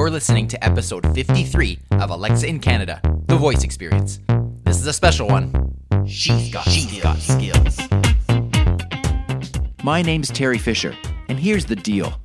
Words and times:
You're 0.00 0.08
listening 0.08 0.48
to 0.48 0.64
episode 0.64 1.04
53 1.14 1.78
of 2.00 2.08
Alexa 2.08 2.46
in 2.46 2.58
Canada, 2.58 3.02
the 3.26 3.36
voice 3.36 3.64
experience. 3.64 4.18
This 4.64 4.80
is 4.80 4.86
a 4.86 4.94
special 4.94 5.28
one. 5.28 5.74
She's 6.06 6.50
got, 6.50 6.66
She's 6.66 6.88
skills. 6.88 7.02
got 7.02 7.18
skills. 7.18 7.78
My 9.84 10.00
name's 10.00 10.30
Teri 10.30 10.58
Fisher, 10.58 10.96
and 11.28 11.38
here's 11.38 11.66
the 11.66 11.76
deal 11.76 12.18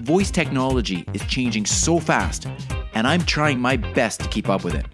voice 0.00 0.30
technology 0.30 1.06
is 1.14 1.24
changing 1.24 1.64
so 1.64 1.98
fast, 1.98 2.48
and 2.92 3.06
I'm 3.06 3.22
trying 3.22 3.60
my 3.60 3.78
best 3.78 4.20
to 4.20 4.28
keep 4.28 4.50
up 4.50 4.62
with 4.62 4.74
it. 4.74 4.84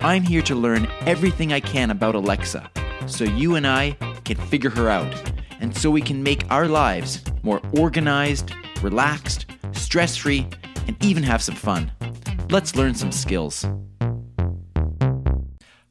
I'm 0.00 0.24
here 0.24 0.42
to 0.42 0.54
learn 0.54 0.86
everything 1.06 1.54
I 1.54 1.60
can 1.60 1.90
about 1.90 2.14
Alexa 2.14 2.70
so 3.06 3.24
you 3.24 3.54
and 3.54 3.66
I 3.66 3.92
can 4.26 4.36
figure 4.36 4.68
her 4.68 4.90
out, 4.90 5.32
and 5.58 5.74
so 5.74 5.90
we 5.90 6.02
can 6.02 6.22
make 6.22 6.44
our 6.50 6.68
lives 6.68 7.24
more 7.42 7.62
organized, 7.72 8.52
relaxed, 8.82 9.46
stress 9.72 10.16
free, 10.18 10.46
and 10.86 10.96
even 11.04 11.22
have 11.22 11.42
some 11.42 11.54
fun. 11.54 11.92
Let's 12.50 12.76
learn 12.76 12.94
some 12.94 13.12
skills. 13.12 13.66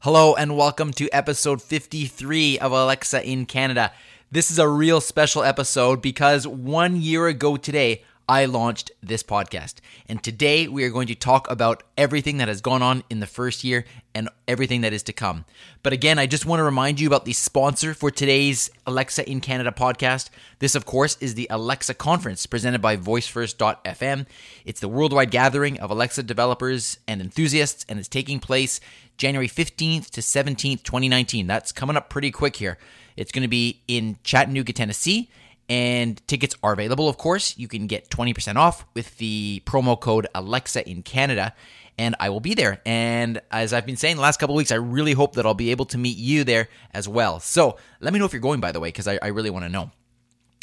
Hello, 0.00 0.34
and 0.34 0.56
welcome 0.56 0.92
to 0.94 1.08
episode 1.10 1.62
53 1.62 2.58
of 2.58 2.72
Alexa 2.72 3.24
in 3.24 3.46
Canada. 3.46 3.92
This 4.32 4.50
is 4.50 4.58
a 4.58 4.66
real 4.66 5.00
special 5.00 5.44
episode 5.44 6.02
because 6.02 6.46
one 6.46 7.00
year 7.00 7.28
ago 7.28 7.56
today, 7.56 8.02
I 8.28 8.44
launched 8.44 8.92
this 9.02 9.22
podcast. 9.22 9.76
And 10.08 10.22
today 10.22 10.68
we 10.68 10.84
are 10.84 10.90
going 10.90 11.08
to 11.08 11.14
talk 11.14 11.50
about 11.50 11.82
everything 11.98 12.38
that 12.38 12.48
has 12.48 12.60
gone 12.60 12.82
on 12.82 13.02
in 13.10 13.20
the 13.20 13.26
first 13.26 13.64
year 13.64 13.84
and 14.14 14.28
everything 14.46 14.82
that 14.82 14.92
is 14.92 15.02
to 15.04 15.12
come. 15.12 15.44
But 15.82 15.92
again, 15.92 16.18
I 16.18 16.26
just 16.26 16.46
want 16.46 16.60
to 16.60 16.64
remind 16.64 17.00
you 17.00 17.06
about 17.06 17.24
the 17.24 17.32
sponsor 17.32 17.94
for 17.94 18.10
today's 18.10 18.70
Alexa 18.86 19.28
in 19.28 19.40
Canada 19.40 19.72
podcast. 19.72 20.30
This, 20.60 20.74
of 20.74 20.84
course, 20.84 21.16
is 21.20 21.34
the 21.34 21.46
Alexa 21.50 21.94
Conference 21.94 22.46
presented 22.46 22.80
by 22.80 22.96
VoiceFirst.fm. 22.96 24.26
It's 24.64 24.80
the 24.80 24.88
worldwide 24.88 25.30
gathering 25.30 25.80
of 25.80 25.90
Alexa 25.90 26.22
developers 26.22 26.98
and 27.08 27.20
enthusiasts, 27.20 27.84
and 27.88 27.98
it's 27.98 28.08
taking 28.08 28.38
place 28.38 28.80
January 29.16 29.48
15th 29.48 30.10
to 30.10 30.20
17th, 30.20 30.82
2019. 30.82 31.46
That's 31.46 31.72
coming 31.72 31.96
up 31.96 32.08
pretty 32.08 32.30
quick 32.30 32.56
here. 32.56 32.78
It's 33.16 33.32
going 33.32 33.42
to 33.42 33.48
be 33.48 33.82
in 33.88 34.18
Chattanooga, 34.24 34.72
Tennessee, 34.72 35.30
and 35.68 36.26
tickets 36.26 36.54
are 36.62 36.72
available, 36.72 37.08
of 37.08 37.18
course. 37.18 37.56
You 37.56 37.68
can 37.68 37.86
get 37.86 38.10
20% 38.10 38.56
off 38.56 38.84
with 38.94 39.16
the 39.18 39.62
promo 39.64 39.98
code 39.98 40.26
Alexa 40.34 40.88
in 40.88 41.02
Canada, 41.02 41.54
and 41.98 42.14
I 42.20 42.30
will 42.30 42.40
be 42.40 42.54
there. 42.54 42.80
And 42.84 43.40
as 43.50 43.72
I've 43.72 43.86
been 43.86 43.96
saying 43.96 44.16
the 44.16 44.22
last 44.22 44.38
couple 44.40 44.54
weeks, 44.54 44.72
I 44.72 44.76
really 44.76 45.12
hope 45.12 45.34
that 45.34 45.46
I'll 45.46 45.54
be 45.54 45.70
able 45.70 45.86
to 45.86 45.98
meet 45.98 46.16
you 46.16 46.44
there 46.44 46.68
as 46.92 47.08
well. 47.08 47.40
So 47.40 47.78
let 48.00 48.12
me 48.12 48.18
know 48.18 48.24
if 48.24 48.32
you're 48.32 48.40
going, 48.40 48.60
by 48.60 48.72
the 48.72 48.80
way, 48.80 48.88
because 48.88 49.08
I, 49.08 49.18
I 49.22 49.28
really 49.28 49.50
want 49.50 49.64
to 49.64 49.70
know. 49.70 49.90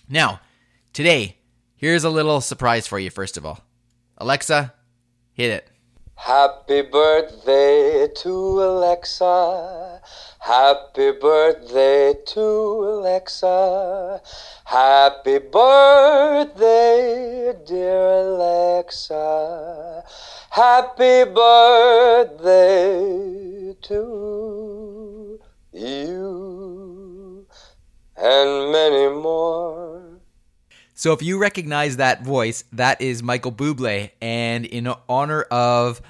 Now, 0.08 0.42
today, 0.94 1.38
here's 1.76 2.04
a 2.04 2.10
little 2.10 2.42
surprise 2.42 2.88
for 2.88 3.00
you, 3.00 3.10
first 3.10 3.38
of 3.38 3.46
all. 3.46 3.62
Alexa, 4.18 4.74
hit 5.34 5.52
it. 5.52 5.72
Happy 6.20 6.82
birthday 6.82 8.10
to 8.14 8.30
Alexa. 8.62 10.02
Happy 10.40 11.12
birthday 11.14 12.14
to 12.28 12.42
Alexa. 12.42 14.22
Happy 14.66 15.38
birthday, 15.40 16.74
dear 17.66 18.04
Alexa. 18.20 20.04
Happy 20.50 21.24
birthday 21.24 22.68
to 23.82 25.40
you 25.72 27.48
and 28.18 28.72
many 28.74 29.08
more. 29.08 30.09
So 31.00 31.14
if 31.14 31.22
you 31.22 31.38
recognize 31.38 31.96
that 31.96 32.26
voice, 32.26 32.66
that 32.74 33.00
is 33.00 33.24
Michael 33.24 33.54
Bublé, 33.54 34.12
and 34.22 34.66
in 34.66 34.94
honor 35.08 35.44
of 35.44 36.02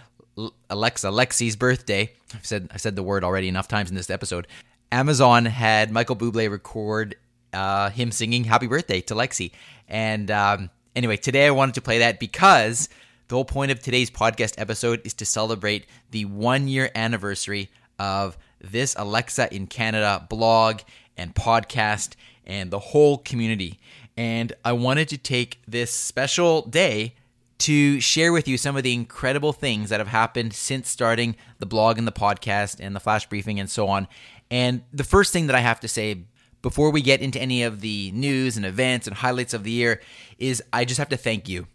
Alexa 0.67 1.09
Lexi's 1.09 1.55
birthday, 1.55 2.11
I've 2.33 2.43
said 2.43 2.69
I've 2.73 2.81
said 2.81 2.95
the 2.95 3.03
word 3.03 3.23
already 3.23 3.47
enough 3.47 3.67
times 3.67 3.91
in 3.91 3.95
this 3.95 4.09
episode. 4.09 4.47
Amazon 4.91 5.45
had 5.45 5.91
Michael 5.91 6.15
Bublé 6.15 6.49
record 6.49 7.17
uh, 7.53 7.91
him 7.91 8.11
singing 8.11 8.45
"Happy 8.45 8.65
Birthday" 8.65 8.99
to 9.01 9.13
Lexi, 9.13 9.51
and 9.87 10.31
um, 10.31 10.71
anyway, 10.95 11.17
today 11.17 11.45
I 11.45 11.51
wanted 11.51 11.75
to 11.75 11.81
play 11.81 11.99
that 11.99 12.19
because 12.19 12.89
the 13.27 13.35
whole 13.35 13.45
point 13.45 13.69
of 13.69 13.79
today's 13.81 14.09
podcast 14.09 14.55
episode 14.57 15.01
is 15.05 15.13
to 15.13 15.25
celebrate 15.27 15.85
the 16.09 16.25
one 16.25 16.67
year 16.67 16.89
anniversary 16.95 17.69
of 17.99 18.39
this 18.59 18.95
Alexa 18.97 19.53
in 19.53 19.67
Canada 19.67 20.25
blog 20.27 20.79
and 21.15 21.35
podcast 21.35 22.15
and 22.49 22.71
the 22.71 22.79
whole 22.79 23.19
community. 23.19 23.79
And 24.19 24.51
I 24.65 24.73
wanted 24.73 25.07
to 25.09 25.17
take 25.17 25.61
this 25.65 25.91
special 25.91 26.63
day 26.63 27.15
to 27.59 28.01
share 28.01 28.33
with 28.33 28.49
you 28.49 28.57
some 28.57 28.75
of 28.75 28.83
the 28.83 28.93
incredible 28.93 29.53
things 29.53 29.87
that 29.89 30.01
have 30.01 30.09
happened 30.09 30.53
since 30.53 30.89
starting 30.89 31.37
the 31.59 31.65
blog 31.65 31.97
and 31.97 32.05
the 32.05 32.11
podcast 32.11 32.81
and 32.81 32.93
the 32.93 32.99
flash 32.99 33.29
briefing 33.29 33.61
and 33.61 33.69
so 33.69 33.87
on. 33.87 34.09
And 34.51 34.83
the 34.91 35.05
first 35.05 35.31
thing 35.31 35.47
that 35.47 35.55
I 35.55 35.61
have 35.61 35.79
to 35.79 35.87
say 35.87 36.25
before 36.61 36.89
we 36.89 37.01
get 37.01 37.21
into 37.21 37.39
any 37.39 37.63
of 37.63 37.79
the 37.79 38.11
news 38.11 38.57
and 38.57 38.65
events 38.65 39.07
and 39.07 39.15
highlights 39.15 39.53
of 39.53 39.63
the 39.63 39.71
year 39.71 40.01
is 40.37 40.61
I 40.73 40.83
just 40.83 40.97
have 40.97 41.07
to 41.09 41.17
thank 41.17 41.47
you. 41.47 41.67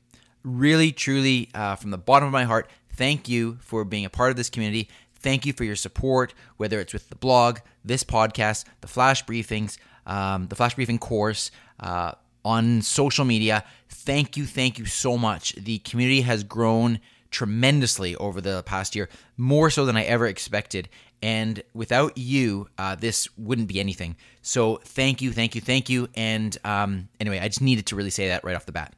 Really, 0.42 0.92
truly, 0.92 1.48
uh, 1.54 1.76
from 1.76 1.92
the 1.92 1.96
bottom 1.96 2.26
of 2.26 2.32
my 2.32 2.44
heart, 2.44 2.68
thank 2.92 3.26
you 3.26 3.56
for 3.62 3.86
being 3.86 4.04
a 4.04 4.10
part 4.10 4.28
of 4.28 4.36
this 4.36 4.50
community. 4.50 4.90
Thank 5.14 5.46
you 5.46 5.54
for 5.54 5.64
your 5.64 5.76
support, 5.76 6.34
whether 6.58 6.78
it's 6.78 6.92
with 6.92 7.08
the 7.08 7.16
blog, 7.16 7.60
this 7.82 8.04
podcast, 8.04 8.66
the 8.82 8.86
flash 8.86 9.24
briefings, 9.24 9.78
um, 10.06 10.48
the 10.48 10.56
flash 10.56 10.74
briefing 10.74 10.98
course, 10.98 11.50
uh, 11.80 12.12
on 12.44 12.82
social 12.82 13.24
media. 13.24 13.64
Thank 13.88 14.36
you, 14.36 14.44
thank 14.44 14.78
you 14.78 14.86
so 14.86 15.16
much. 15.16 15.54
The 15.54 15.78
community 15.78 16.20
has 16.22 16.44
grown 16.44 17.00
tremendously 17.30 18.14
over 18.16 18.40
the 18.40 18.62
past 18.64 18.94
year, 18.94 19.08
more 19.36 19.70
so 19.70 19.84
than 19.86 19.96
I 19.96 20.04
ever 20.04 20.26
expected. 20.26 20.88
And 21.22 21.62
without 21.72 22.18
you, 22.18 22.68
uh, 22.76 22.96
this 22.96 23.28
wouldn't 23.38 23.68
be 23.68 23.80
anything. 23.80 24.16
So 24.42 24.76
thank 24.84 25.22
you, 25.22 25.32
thank 25.32 25.54
you, 25.54 25.60
thank 25.60 25.88
you. 25.88 26.08
And 26.14 26.56
um, 26.64 27.08
anyway, 27.18 27.40
I 27.40 27.48
just 27.48 27.62
needed 27.62 27.86
to 27.86 27.96
really 27.96 28.10
say 28.10 28.28
that 28.28 28.44
right 28.44 28.54
off 28.54 28.66
the 28.66 28.72
bat. 28.72 28.92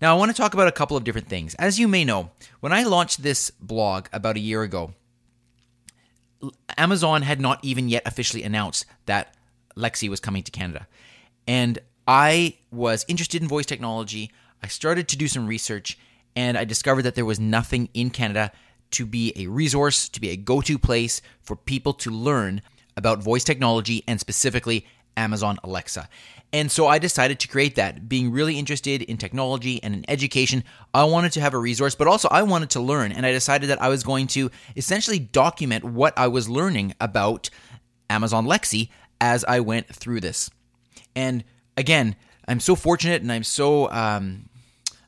Now, 0.00 0.14
I 0.14 0.18
want 0.18 0.32
to 0.32 0.36
talk 0.36 0.54
about 0.54 0.66
a 0.66 0.72
couple 0.72 0.96
of 0.96 1.04
different 1.04 1.28
things. 1.28 1.54
As 1.54 1.78
you 1.78 1.86
may 1.86 2.04
know, 2.04 2.30
when 2.58 2.72
I 2.72 2.82
launched 2.82 3.22
this 3.22 3.52
blog 3.52 4.08
about 4.12 4.36
a 4.36 4.40
year 4.40 4.62
ago, 4.62 4.94
Amazon 6.76 7.22
had 7.22 7.40
not 7.40 7.60
even 7.62 7.88
yet 7.88 8.02
officially 8.04 8.42
announced 8.42 8.84
that 9.06 9.36
Lexi 9.76 10.08
was 10.08 10.18
coming 10.18 10.42
to 10.42 10.50
Canada. 10.50 10.88
And 11.46 11.78
I 12.06 12.56
was 12.70 13.04
interested 13.08 13.42
in 13.42 13.48
voice 13.48 13.66
technology. 13.66 14.30
I 14.62 14.68
started 14.68 15.08
to 15.08 15.16
do 15.16 15.28
some 15.28 15.46
research 15.46 15.98
and 16.34 16.56
I 16.56 16.64
discovered 16.64 17.02
that 17.02 17.14
there 17.14 17.24
was 17.24 17.38
nothing 17.38 17.88
in 17.94 18.10
Canada 18.10 18.52
to 18.92 19.06
be 19.06 19.32
a 19.36 19.46
resource, 19.46 20.08
to 20.08 20.20
be 20.20 20.30
a 20.30 20.36
go 20.36 20.60
to 20.60 20.78
place 20.78 21.22
for 21.42 21.56
people 21.56 21.92
to 21.94 22.10
learn 22.10 22.62
about 22.96 23.22
voice 23.22 23.44
technology 23.44 24.04
and 24.06 24.20
specifically 24.20 24.86
Amazon 25.16 25.58
Alexa. 25.64 26.08
And 26.52 26.70
so 26.70 26.86
I 26.86 26.98
decided 26.98 27.40
to 27.40 27.48
create 27.48 27.76
that. 27.76 28.08
Being 28.08 28.30
really 28.30 28.58
interested 28.58 29.02
in 29.02 29.16
technology 29.16 29.82
and 29.82 29.94
in 29.94 30.04
education, 30.08 30.64
I 30.92 31.04
wanted 31.04 31.32
to 31.32 31.40
have 31.40 31.54
a 31.54 31.58
resource, 31.58 31.94
but 31.94 32.08
also 32.08 32.28
I 32.30 32.42
wanted 32.42 32.70
to 32.70 32.80
learn. 32.80 33.12
And 33.12 33.24
I 33.24 33.32
decided 33.32 33.70
that 33.70 33.80
I 33.80 33.88
was 33.88 34.02
going 34.02 34.26
to 34.28 34.50
essentially 34.76 35.18
document 35.18 35.84
what 35.84 36.12
I 36.18 36.28
was 36.28 36.50
learning 36.50 36.94
about 37.00 37.48
Amazon 38.10 38.46
Lexi 38.46 38.90
as 39.20 39.44
I 39.44 39.60
went 39.60 39.86
through 39.86 40.20
this. 40.20 40.50
And 41.16 41.44
again, 41.76 42.16
I'm 42.46 42.60
so 42.60 42.74
fortunate 42.74 43.22
and 43.22 43.30
I'm 43.30 43.44
so 43.44 43.90
um, 43.90 44.48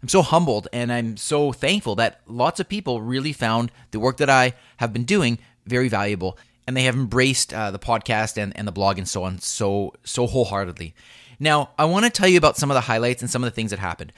I'm 0.02 0.08
so 0.08 0.22
humbled 0.22 0.68
and 0.72 0.92
I'm 0.92 1.16
so 1.16 1.52
thankful 1.52 1.94
that 1.96 2.20
lots 2.26 2.60
of 2.60 2.68
people 2.68 3.00
really 3.00 3.32
found 3.32 3.72
the 3.90 4.00
work 4.00 4.18
that 4.18 4.30
I 4.30 4.54
have 4.76 4.92
been 4.92 5.04
doing 5.04 5.38
very 5.66 5.88
valuable 5.88 6.38
and 6.66 6.76
they 6.76 6.84
have 6.84 6.94
embraced 6.94 7.52
uh, 7.52 7.70
the 7.70 7.78
podcast 7.78 8.36
and, 8.36 8.56
and 8.56 8.66
the 8.68 8.72
blog 8.72 8.98
and 8.98 9.08
so 9.08 9.24
on 9.24 9.38
so 9.38 9.94
so 10.04 10.26
wholeheartedly. 10.26 10.94
Now, 11.40 11.70
I 11.78 11.84
want 11.86 12.04
to 12.04 12.10
tell 12.10 12.28
you 12.28 12.38
about 12.38 12.56
some 12.56 12.70
of 12.70 12.74
the 12.74 12.82
highlights 12.82 13.22
and 13.22 13.30
some 13.30 13.42
of 13.42 13.50
the 13.50 13.54
things 13.54 13.70
that 13.70 13.80
happened. 13.80 14.12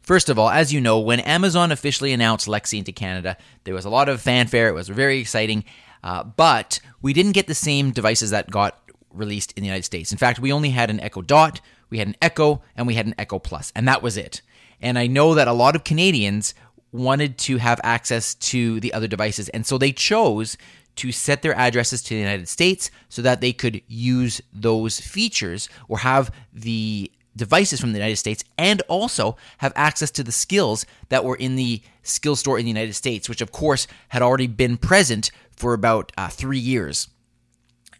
First 0.00 0.28
of 0.28 0.38
all, 0.38 0.48
as 0.50 0.72
you 0.72 0.80
know, 0.80 0.98
when 0.98 1.20
Amazon 1.20 1.70
officially 1.70 2.12
announced 2.12 2.48
Lexi 2.48 2.78
into 2.78 2.92
Canada, 2.92 3.36
there 3.64 3.74
was 3.74 3.84
a 3.84 3.90
lot 3.90 4.08
of 4.08 4.20
fanfare. 4.20 4.68
It 4.68 4.74
was 4.74 4.88
very 4.88 5.18
exciting, 5.18 5.64
uh, 6.02 6.24
but 6.24 6.80
we 7.00 7.12
didn't 7.12 7.32
get 7.32 7.46
the 7.46 7.54
same 7.54 7.92
devices 7.92 8.30
that 8.30 8.50
got 8.50 8.80
released 9.14 9.52
in 9.56 9.62
the 9.62 9.66
United 9.66 9.84
States. 9.84 10.12
In 10.12 10.18
fact, 10.18 10.38
we 10.38 10.52
only 10.52 10.70
had 10.70 10.90
an 10.90 11.00
Echo 11.00 11.22
Dot, 11.22 11.60
we 11.90 11.98
had 11.98 12.08
an 12.08 12.16
Echo, 12.22 12.62
and 12.76 12.86
we 12.86 12.94
had 12.94 13.06
an 13.06 13.14
Echo 13.18 13.38
Plus, 13.38 13.72
and 13.74 13.86
that 13.88 14.02
was 14.02 14.16
it. 14.16 14.42
And 14.80 14.98
I 14.98 15.06
know 15.06 15.34
that 15.34 15.48
a 15.48 15.52
lot 15.52 15.76
of 15.76 15.84
Canadians 15.84 16.54
wanted 16.90 17.38
to 17.38 17.56
have 17.56 17.80
access 17.84 18.34
to 18.34 18.80
the 18.80 18.92
other 18.92 19.08
devices, 19.08 19.48
and 19.50 19.66
so 19.66 19.78
they 19.78 19.92
chose 19.92 20.56
to 20.96 21.12
set 21.12 21.42
their 21.42 21.54
addresses 21.54 22.02
to 22.02 22.10
the 22.10 22.20
United 22.20 22.48
States 22.48 22.90
so 23.08 23.22
that 23.22 23.40
they 23.40 23.52
could 23.52 23.80
use 23.88 24.40
those 24.52 25.00
features 25.00 25.68
or 25.88 25.98
have 25.98 26.30
the 26.52 27.10
devices 27.34 27.80
from 27.80 27.92
the 27.92 27.98
United 27.98 28.16
States 28.16 28.44
and 28.58 28.82
also 28.88 29.36
have 29.58 29.72
access 29.74 30.10
to 30.10 30.22
the 30.22 30.32
skills 30.32 30.84
that 31.08 31.24
were 31.24 31.36
in 31.36 31.56
the 31.56 31.80
skill 32.02 32.36
store 32.36 32.58
in 32.58 32.64
the 32.64 32.70
United 32.70 32.94
States, 32.94 33.28
which 33.28 33.40
of 33.40 33.52
course 33.52 33.86
had 34.08 34.22
already 34.22 34.46
been 34.46 34.76
present 34.76 35.30
for 35.56 35.72
about 35.72 36.12
uh, 36.16 36.28
three 36.28 36.58
years. 36.58 37.08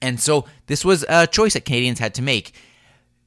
And 0.03 0.21
so 0.21 0.45
this 0.67 0.85
was 0.85 1.05
a 1.09 1.27
choice 1.27 1.55
that 1.55 1.65
Canadians 1.65 2.01
had 2.01 2.15
to 2.15 2.23
make. 2.23 2.55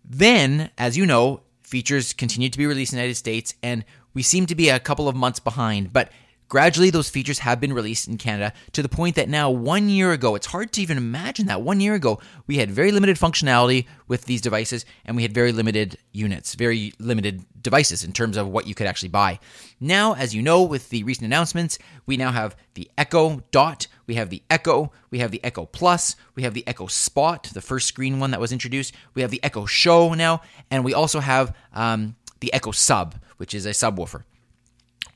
Then, 0.04 0.70
as 0.78 0.96
you 0.96 1.06
know, 1.06 1.42
features 1.64 2.14
continued 2.14 2.52
to 2.54 2.60
be 2.60 2.68
released 2.68 2.94
in 2.94 2.98
the 2.98 3.04
United 3.04 3.16
States, 3.16 3.56
and 3.64 3.84
we 4.14 4.22
seem 4.22 4.46
to 4.46 4.56
be 4.56 4.70
a 4.70 4.80
couple 4.80 5.08
of 5.08 5.16
months 5.16 5.40
behind. 5.40 5.92
But 5.92 6.12
Gradually, 6.48 6.92
those 6.92 7.10
features 7.10 7.40
have 7.40 7.60
been 7.60 7.74
released 7.74 8.08
in 8.08 8.20
Canada 8.20 8.54
to 8.74 8.84
the 8.84 8.90
point 8.90 9.16
that 9.16 9.28
now, 9.28 9.50
one 9.50 9.90
year 9.90 10.12
ago, 10.12 10.36
it's 10.36 10.46
hard 10.46 10.72
to 10.74 10.82
even 10.82 10.96
imagine 10.96 11.48
that. 11.48 11.64
One 11.64 11.80
year 11.80 11.96
ago, 11.96 12.20
we 12.46 12.58
had 12.58 12.70
very 12.70 12.92
limited 12.92 13.18
functionality 13.18 13.88
with 14.08 14.26
these 14.26 14.42
devices 14.42 14.86
and 15.06 15.16
we 15.16 15.24
had 15.24 15.34
very 15.34 15.52
limited 15.52 15.98
units, 16.12 16.54
very 16.54 16.94
limited 17.00 17.44
devices 17.64 18.04
in 18.04 18.14
terms 18.14 18.38
of 18.38 18.48
what 18.48 18.68
you 18.68 18.76
could 18.76 18.86
actually 18.86 19.10
buy. 19.10 19.40
Now, 19.80 20.14
as 20.14 20.36
you 20.36 20.44
know, 20.44 20.62
with 20.62 20.90
the 20.90 21.04
recent 21.04 21.26
announcements, 21.26 21.80
we 22.06 22.16
now 22.16 22.32
have 22.32 22.56
the 22.76 22.92
Echo 22.96 23.42
Dot, 23.50 23.88
we 24.08 24.16
have 24.16 24.30
the 24.30 24.42
Echo, 24.50 24.92
we 25.10 25.20
have 25.20 25.32
the 25.32 25.44
Echo 25.44 25.66
Plus, 25.66 26.16
we 26.36 26.44
have 26.44 26.54
the 26.54 26.68
Echo 26.68 26.88
Spot, 26.88 27.44
the 27.54 27.62
first 27.62 27.88
screen 27.88 28.20
one 28.20 28.32
that 28.32 28.40
was 28.40 28.52
introduced, 28.52 28.94
we 29.14 29.22
have 29.22 29.32
the 29.32 29.44
Echo 29.44 29.66
Show 29.66 30.14
now, 30.14 30.42
and 30.70 30.84
we 30.84 30.94
also 30.94 31.20
have 31.20 31.56
um, 31.74 32.16
the 32.40 32.54
Echo 32.54 32.72
Sub, 32.72 33.16
which 33.38 33.54
is 33.54 33.66
a 33.66 33.72
subwoofer. 33.72 34.24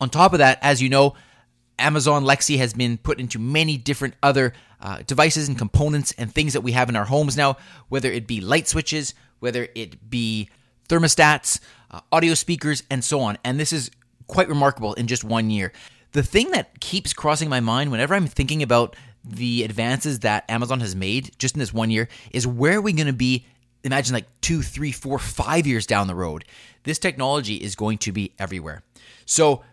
On 0.02 0.10
top 0.10 0.34
of 0.34 0.40
that, 0.40 0.60
as 0.62 0.82
you 0.82 0.90
know, 0.90 1.16
Amazon 1.78 2.24
Lexi 2.24 2.58
has 2.58 2.74
been 2.74 2.98
put 2.98 3.20
into 3.20 3.40
many 3.40 3.78
different 3.78 4.14
other 4.22 4.54
uh, 4.82 5.02
devices 5.06 5.48
and 5.48 5.58
components 5.58 6.14
and 6.18 6.34
things 6.34 6.54
that 6.54 6.62
we 6.62 6.74
have 6.74 6.90
in 6.90 6.96
our 6.96 7.06
homes 7.06 7.38
now, 7.38 7.58
whether 7.90 8.12
it 8.12 8.28
be 8.28 8.42
light 8.42 8.68
switches, 8.68 9.14
whether 9.40 9.68
it 9.76 10.10
be 10.10 10.50
thermostats, 10.90 11.60
uh, 11.92 12.02
audio 12.12 12.34
speakers, 12.34 12.84
and 12.90 13.04
so 13.04 13.22
on. 13.22 13.38
And 13.44 13.60
this 13.60 13.74
is 13.74 13.92
quite 14.28 14.50
remarkable 14.50 14.94
in 14.94 15.08
just 15.08 15.24
one 15.24 15.50
year. 15.50 15.72
The 16.12 16.24
thing 16.24 16.52
that 16.52 16.80
keeps 16.80 17.14
crossing 17.14 17.50
my 17.50 17.60
mind 17.60 17.92
whenever 17.92 18.16
I'm 18.16 18.28
thinking 18.28 18.64
about 18.64 18.96
the 19.24 19.64
advances 19.64 20.20
that 20.20 20.50
Amazon 20.50 20.80
has 20.80 20.96
made 20.96 21.32
just 21.38 21.56
in 21.56 21.60
this 21.60 21.74
one 21.74 21.92
year 21.92 22.08
is 22.32 22.48
where 22.48 22.78
are 22.78 22.82
we 22.82 22.94
going 22.94 23.08
to 23.08 23.14
be? 23.14 23.46
Imagine 23.84 24.14
like 24.14 24.28
two, 24.42 24.62
three, 24.62 24.92
four, 24.92 25.20
five 25.20 25.68
years 25.68 25.86
down 25.86 26.08
the 26.08 26.16
road. 26.16 26.46
This 26.84 27.00
technology 27.00 27.56
is 27.56 27.76
going 27.76 28.00
to 28.00 28.12
be 28.12 28.34
everywhere. 28.40 28.84
So, 29.26 29.64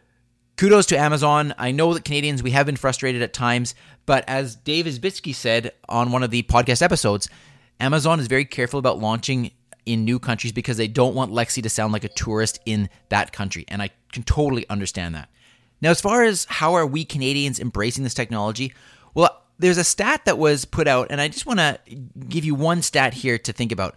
kudos 0.56 0.87
to 0.87 0.99
Amazon. 0.99 1.55
I 1.59 1.71
know 1.71 1.94
that 1.94 2.05
Canadians, 2.05 2.43
we 2.43 2.50
have 2.50 2.67
been 2.67 2.77
frustrated 2.77 3.23
at 3.23 3.33
times, 3.33 3.75
but 4.05 4.25
as 4.29 4.56
Dave 4.56 4.87
Isbitski 4.87 5.35
said 5.35 5.73
on 5.88 6.12
one 6.12 6.23
of 6.23 6.31
the 6.31 6.43
podcast 6.43 6.83
episodes, 6.83 7.29
Amazon 7.81 8.21
is 8.21 8.27
very 8.27 8.44
careful 8.44 8.79
about 8.79 8.99
launching 8.99 9.50
in 9.87 10.05
new 10.05 10.19
countries 10.19 10.53
because 10.53 10.77
they 10.77 10.88
don't 10.88 11.15
want 11.15 11.33
Lexi 11.33 11.62
to 11.62 11.69
sound 11.69 11.93
like 11.93 12.05
a 12.05 12.09
tourist 12.09 12.59
in 12.67 12.88
that 13.09 13.33
country. 13.33 13.65
And 13.69 13.81
I 13.81 13.91
can 14.12 14.23
totally 14.25 14.69
understand 14.69 15.15
that. 15.15 15.31
Now, 15.81 15.90
as 15.90 16.00
far 16.00 16.25
as 16.25 16.46
how 16.49 16.75
are 16.75 16.87
we 16.87 17.05
Canadians 17.05 17.61
embracing 17.61 18.05
this 18.05 18.14
technology, 18.14 18.73
well, 19.14 19.43
there's 19.58 19.78
a 19.78 19.84
stat 19.84 20.25
that 20.25 20.38
was 20.38 20.64
put 20.64 20.88
out, 20.88 21.08
and 21.11 21.20
I 21.20 21.28
just 21.28 21.46
want 21.46 21.61
to 21.61 21.78
give 22.28 22.44
you 22.44 22.55
one 22.55 22.82
stat 22.82 23.14
here 23.14 23.38
to 23.38 23.52
think 23.52 23.73
about. 23.73 23.96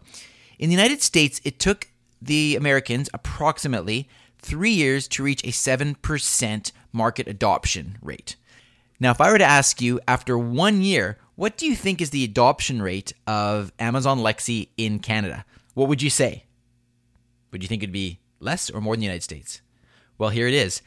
In 0.57 0.69
the 0.69 0.75
United 0.75 1.01
States, 1.01 1.41
it 1.43 1.59
took 1.59 1.87
the 2.21 2.55
Americans 2.55 3.09
approximately 3.13 4.09
three 4.37 4.71
years 4.71 5.07
to 5.09 5.23
reach 5.23 5.43
a 5.43 5.47
7% 5.47 6.71
market 6.91 7.27
adoption 7.27 7.97
rate. 8.01 8.35
Now, 8.99 9.11
if 9.11 9.21
I 9.21 9.31
were 9.31 9.37
to 9.37 9.45
ask 9.45 9.81
you 9.81 9.99
after 10.07 10.37
one 10.37 10.81
year, 10.81 11.17
what 11.35 11.57
do 11.57 11.65
you 11.65 11.75
think 11.75 12.01
is 12.01 12.09
the 12.09 12.25
adoption 12.25 12.81
rate 12.81 13.13
of 13.25 13.71
Amazon 13.79 14.19
Lexi 14.19 14.69
in 14.75 14.99
Canada? 14.99 15.45
What 15.73 15.87
would 15.87 16.01
you 16.01 16.09
say? 16.09 16.43
Would 17.51 17.63
you 17.63 17.69
think 17.69 17.81
it'd 17.81 17.93
be 17.93 18.19
less 18.39 18.69
or 18.69 18.81
more 18.81 18.95
than 18.95 18.99
the 18.99 19.05
United 19.05 19.23
States? 19.23 19.61
Well, 20.17 20.29
here 20.29 20.47
it 20.47 20.53
is. 20.53 20.81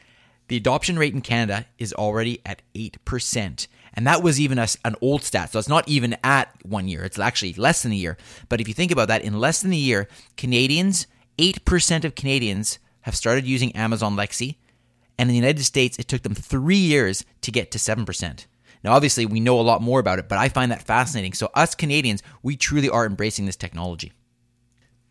The 0.47 0.57
adoption 0.57 0.99
rate 0.99 1.13
in 1.13 1.21
Canada 1.21 1.65
is 1.77 1.93
already 1.93 2.41
at 2.45 2.61
8%. 2.75 3.67
And 3.93 4.07
that 4.07 4.23
was 4.23 4.39
even 4.39 4.57
a, 4.57 4.67
an 4.83 4.95
old 5.01 5.23
stat. 5.23 5.51
So 5.51 5.59
it's 5.59 5.69
not 5.69 5.87
even 5.87 6.17
at 6.23 6.53
one 6.63 6.87
year. 6.87 7.03
It's 7.03 7.19
actually 7.19 7.53
less 7.53 7.83
than 7.83 7.91
a 7.91 7.95
year. 7.95 8.17
But 8.49 8.59
if 8.59 8.67
you 8.67 8.73
think 8.73 8.91
about 8.91 9.07
that, 9.07 9.23
in 9.23 9.39
less 9.39 9.61
than 9.61 9.71
a 9.71 9.77
year, 9.77 10.07
Canadians, 10.35 11.07
8% 11.37 12.03
of 12.03 12.15
Canadians 12.15 12.79
have 13.01 13.15
started 13.15 13.45
using 13.45 13.75
Amazon 13.75 14.15
Lexi. 14.15 14.55
And 15.17 15.29
in 15.29 15.33
the 15.33 15.39
United 15.39 15.63
States, 15.63 15.97
it 15.99 16.07
took 16.07 16.23
them 16.23 16.35
three 16.35 16.75
years 16.75 17.23
to 17.41 17.51
get 17.51 17.71
to 17.71 17.77
7%. 17.77 18.45
Now, 18.83 18.93
obviously, 18.93 19.25
we 19.25 19.39
know 19.39 19.59
a 19.59 19.61
lot 19.61 19.81
more 19.81 19.99
about 19.99 20.19
it, 20.19 20.27
but 20.27 20.37
I 20.37 20.49
find 20.49 20.71
that 20.71 20.83
fascinating. 20.83 21.33
So, 21.33 21.49
us 21.53 21.73
Canadians, 21.73 22.21
we 22.41 22.57
truly 22.57 22.89
are 22.89 23.05
embracing 23.05 23.45
this 23.45 23.55
technology. 23.55 24.11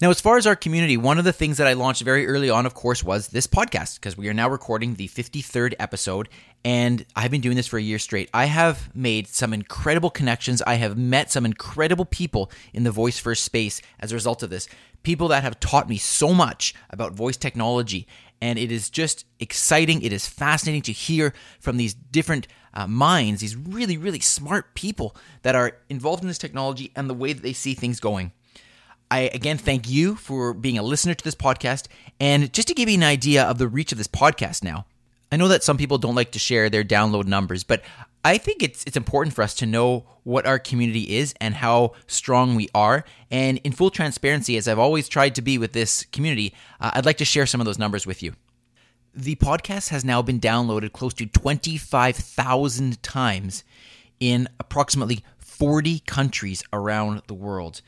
Now, 0.02 0.10
as 0.10 0.20
far 0.20 0.36
as 0.36 0.48
our 0.48 0.56
community, 0.56 0.96
one 0.96 1.18
of 1.20 1.24
the 1.24 1.32
things 1.32 1.58
that 1.58 1.68
I 1.68 1.74
launched 1.74 2.02
very 2.02 2.26
early 2.26 2.50
on, 2.50 2.66
of 2.66 2.74
course, 2.74 3.04
was 3.04 3.28
this 3.28 3.46
podcast 3.46 4.00
because 4.00 4.16
we 4.16 4.28
are 4.28 4.34
now 4.34 4.48
recording 4.48 4.96
the 4.96 5.06
53rd 5.06 5.74
episode 5.78 6.28
and 6.64 7.06
I've 7.14 7.30
been 7.30 7.40
doing 7.40 7.54
this 7.54 7.68
for 7.68 7.78
a 7.78 7.82
year 7.82 8.00
straight. 8.00 8.28
I 8.34 8.46
have 8.46 8.92
made 8.96 9.28
some 9.28 9.52
incredible 9.52 10.10
connections. 10.10 10.60
I 10.62 10.74
have 10.74 10.98
met 10.98 11.30
some 11.30 11.46
incredible 11.46 12.04
people 12.04 12.50
in 12.72 12.82
the 12.82 12.90
voice 12.90 13.20
first 13.20 13.44
space 13.44 13.80
as 14.00 14.10
a 14.10 14.16
result 14.16 14.42
of 14.42 14.50
this. 14.50 14.68
People 15.04 15.28
that 15.28 15.44
have 15.44 15.60
taught 15.60 15.88
me 15.88 15.98
so 15.98 16.34
much 16.34 16.74
about 16.90 17.12
voice 17.12 17.36
technology. 17.36 18.08
And 18.40 18.58
it 18.58 18.72
is 18.72 18.90
just 18.90 19.24
exciting. 19.38 20.02
It 20.02 20.12
is 20.12 20.26
fascinating 20.26 20.82
to 20.82 20.92
hear 20.92 21.32
from 21.60 21.76
these 21.76 21.94
different 21.94 22.48
uh, 22.74 22.88
minds, 22.88 23.40
these 23.40 23.54
really, 23.54 23.96
really 23.96 24.18
smart 24.18 24.74
people 24.74 25.14
that 25.42 25.54
are 25.54 25.76
involved 25.88 26.22
in 26.24 26.28
this 26.28 26.38
technology 26.38 26.90
and 26.96 27.08
the 27.08 27.14
way 27.14 27.32
that 27.32 27.44
they 27.44 27.52
see 27.52 27.74
things 27.74 28.00
going. 28.00 28.32
I 29.12 29.30
again 29.34 29.58
thank 29.58 29.90
you 29.90 30.16
for 30.16 30.54
being 30.54 30.78
a 30.78 30.82
listener 30.82 31.12
to 31.12 31.22
this 31.22 31.34
podcast. 31.34 31.86
And 32.18 32.50
just 32.50 32.68
to 32.68 32.74
give 32.74 32.88
you 32.88 32.94
an 32.94 33.02
idea 33.02 33.44
of 33.44 33.58
the 33.58 33.68
reach 33.68 33.92
of 33.92 33.98
this 33.98 34.08
podcast 34.08 34.64
now, 34.64 34.86
I 35.30 35.36
know 35.36 35.48
that 35.48 35.62
some 35.62 35.76
people 35.76 35.98
don't 35.98 36.14
like 36.14 36.30
to 36.30 36.38
share 36.38 36.70
their 36.70 36.82
download 36.82 37.26
numbers, 37.26 37.62
but 37.62 37.82
I 38.24 38.38
think 38.38 38.62
it's 38.62 38.82
it's 38.86 38.96
important 38.96 39.34
for 39.34 39.42
us 39.42 39.52
to 39.56 39.66
know 39.66 40.06
what 40.22 40.46
our 40.46 40.58
community 40.58 41.14
is 41.16 41.34
and 41.42 41.56
how 41.56 41.92
strong 42.06 42.54
we 42.54 42.70
are. 42.74 43.04
And 43.30 43.58
in 43.64 43.72
full 43.72 43.90
transparency, 43.90 44.56
as 44.56 44.66
I've 44.66 44.78
always 44.78 45.10
tried 45.10 45.34
to 45.34 45.42
be 45.42 45.58
with 45.58 45.74
this 45.74 46.06
community, 46.06 46.54
uh, 46.80 46.92
I'd 46.94 47.04
like 47.04 47.18
to 47.18 47.26
share 47.26 47.44
some 47.44 47.60
of 47.60 47.66
those 47.66 47.78
numbers 47.78 48.06
with 48.06 48.22
you. 48.22 48.32
The 49.14 49.34
podcast 49.36 49.90
has 49.90 50.06
now 50.06 50.22
been 50.22 50.40
downloaded 50.40 50.92
close 50.92 51.12
to 51.14 51.26
25,000 51.26 53.02
times 53.02 53.62
in 54.20 54.48
approximately 54.58 55.22
40 55.36 55.98
countries 55.98 56.64
around 56.72 57.20
the 57.26 57.34
world. 57.34 57.82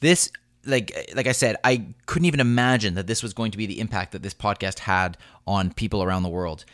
This 0.00 0.32
like 0.64 1.10
like 1.14 1.26
I 1.26 1.32
said, 1.32 1.56
I 1.64 1.86
couldn't 2.06 2.26
even 2.26 2.40
imagine 2.40 2.94
that 2.94 3.06
this 3.06 3.22
was 3.22 3.32
going 3.32 3.50
to 3.50 3.58
be 3.58 3.66
the 3.66 3.80
impact 3.80 4.12
that 4.12 4.22
this 4.22 4.34
podcast 4.34 4.80
had 4.80 5.16
on 5.46 5.72
people 5.72 6.02
around 6.02 6.22
the 6.22 6.28
world. 6.28 6.64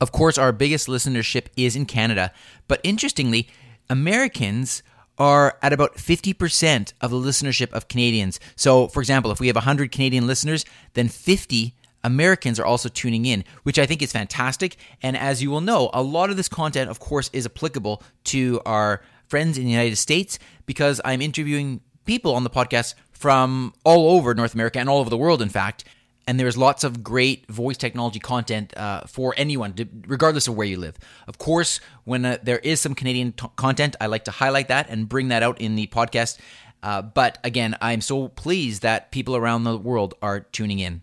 Of 0.00 0.12
course, 0.12 0.36
our 0.36 0.52
biggest 0.52 0.88
listenership 0.88 1.46
is 1.56 1.74
in 1.74 1.86
Canada, 1.86 2.32
but 2.68 2.80
interestingly, 2.84 3.48
Americans 3.88 4.82
are 5.18 5.56
at 5.62 5.72
about 5.72 5.94
50% 5.94 6.92
of 7.00 7.10
the 7.10 7.16
listenership 7.16 7.72
of 7.72 7.88
Canadians. 7.88 8.38
So, 8.54 8.88
for 8.88 9.00
example, 9.00 9.30
if 9.30 9.40
we 9.40 9.46
have 9.46 9.56
100 9.56 9.90
Canadian 9.90 10.26
listeners, 10.26 10.66
then 10.92 11.08
50 11.08 11.74
Americans 12.04 12.60
are 12.60 12.66
also 12.66 12.88
tuning 12.88 13.24
in, 13.24 13.44
which 13.62 13.78
I 13.78 13.86
think 13.86 14.02
is 14.02 14.12
fantastic. 14.12 14.76
And 15.02 15.16
as 15.16 15.42
you 15.42 15.50
will 15.50 15.60
know, 15.60 15.90
a 15.92 16.02
lot 16.02 16.30
of 16.30 16.36
this 16.36 16.48
content, 16.48 16.90
of 16.90 17.00
course, 17.00 17.30
is 17.32 17.46
applicable 17.46 18.02
to 18.24 18.60
our 18.66 19.02
friends 19.26 19.58
in 19.58 19.64
the 19.64 19.70
United 19.70 19.96
States 19.96 20.38
because 20.66 21.00
I'm 21.04 21.22
interviewing 21.22 21.80
people 22.04 22.34
on 22.34 22.44
the 22.44 22.50
podcast 22.50 22.94
from 23.16 23.72
all 23.82 24.10
over 24.16 24.34
North 24.34 24.54
America 24.54 24.78
and 24.78 24.88
all 24.88 24.98
over 24.98 25.10
the 25.10 25.16
world, 25.16 25.40
in 25.40 25.48
fact. 25.48 25.84
And 26.28 26.38
there's 26.40 26.56
lots 26.56 26.84
of 26.84 27.04
great 27.04 27.46
voice 27.48 27.76
technology 27.76 28.18
content 28.18 28.76
uh, 28.76 29.02
for 29.06 29.32
anyone, 29.36 29.74
regardless 30.06 30.48
of 30.48 30.56
where 30.56 30.66
you 30.66 30.76
live. 30.76 30.98
Of 31.26 31.38
course, 31.38 31.80
when 32.04 32.24
uh, 32.24 32.38
there 32.42 32.58
is 32.58 32.80
some 32.80 32.94
Canadian 32.94 33.32
t- 33.32 33.46
content, 33.56 33.96
I 34.00 34.06
like 34.06 34.24
to 34.24 34.32
highlight 34.32 34.68
that 34.68 34.90
and 34.90 35.08
bring 35.08 35.28
that 35.28 35.42
out 35.42 35.60
in 35.60 35.76
the 35.76 35.86
podcast. 35.86 36.38
Uh, 36.82 37.00
but 37.00 37.38
again, 37.42 37.76
I'm 37.80 38.00
so 38.00 38.28
pleased 38.28 38.82
that 38.82 39.12
people 39.12 39.36
around 39.36 39.64
the 39.64 39.78
world 39.78 40.14
are 40.20 40.40
tuning 40.40 40.80
in. 40.80 41.02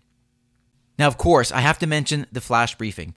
Now, 0.98 1.08
of 1.08 1.18
course, 1.18 1.50
I 1.50 1.60
have 1.60 1.78
to 1.80 1.86
mention 1.86 2.26
the 2.30 2.40
flash 2.40 2.76
briefing. 2.76 3.14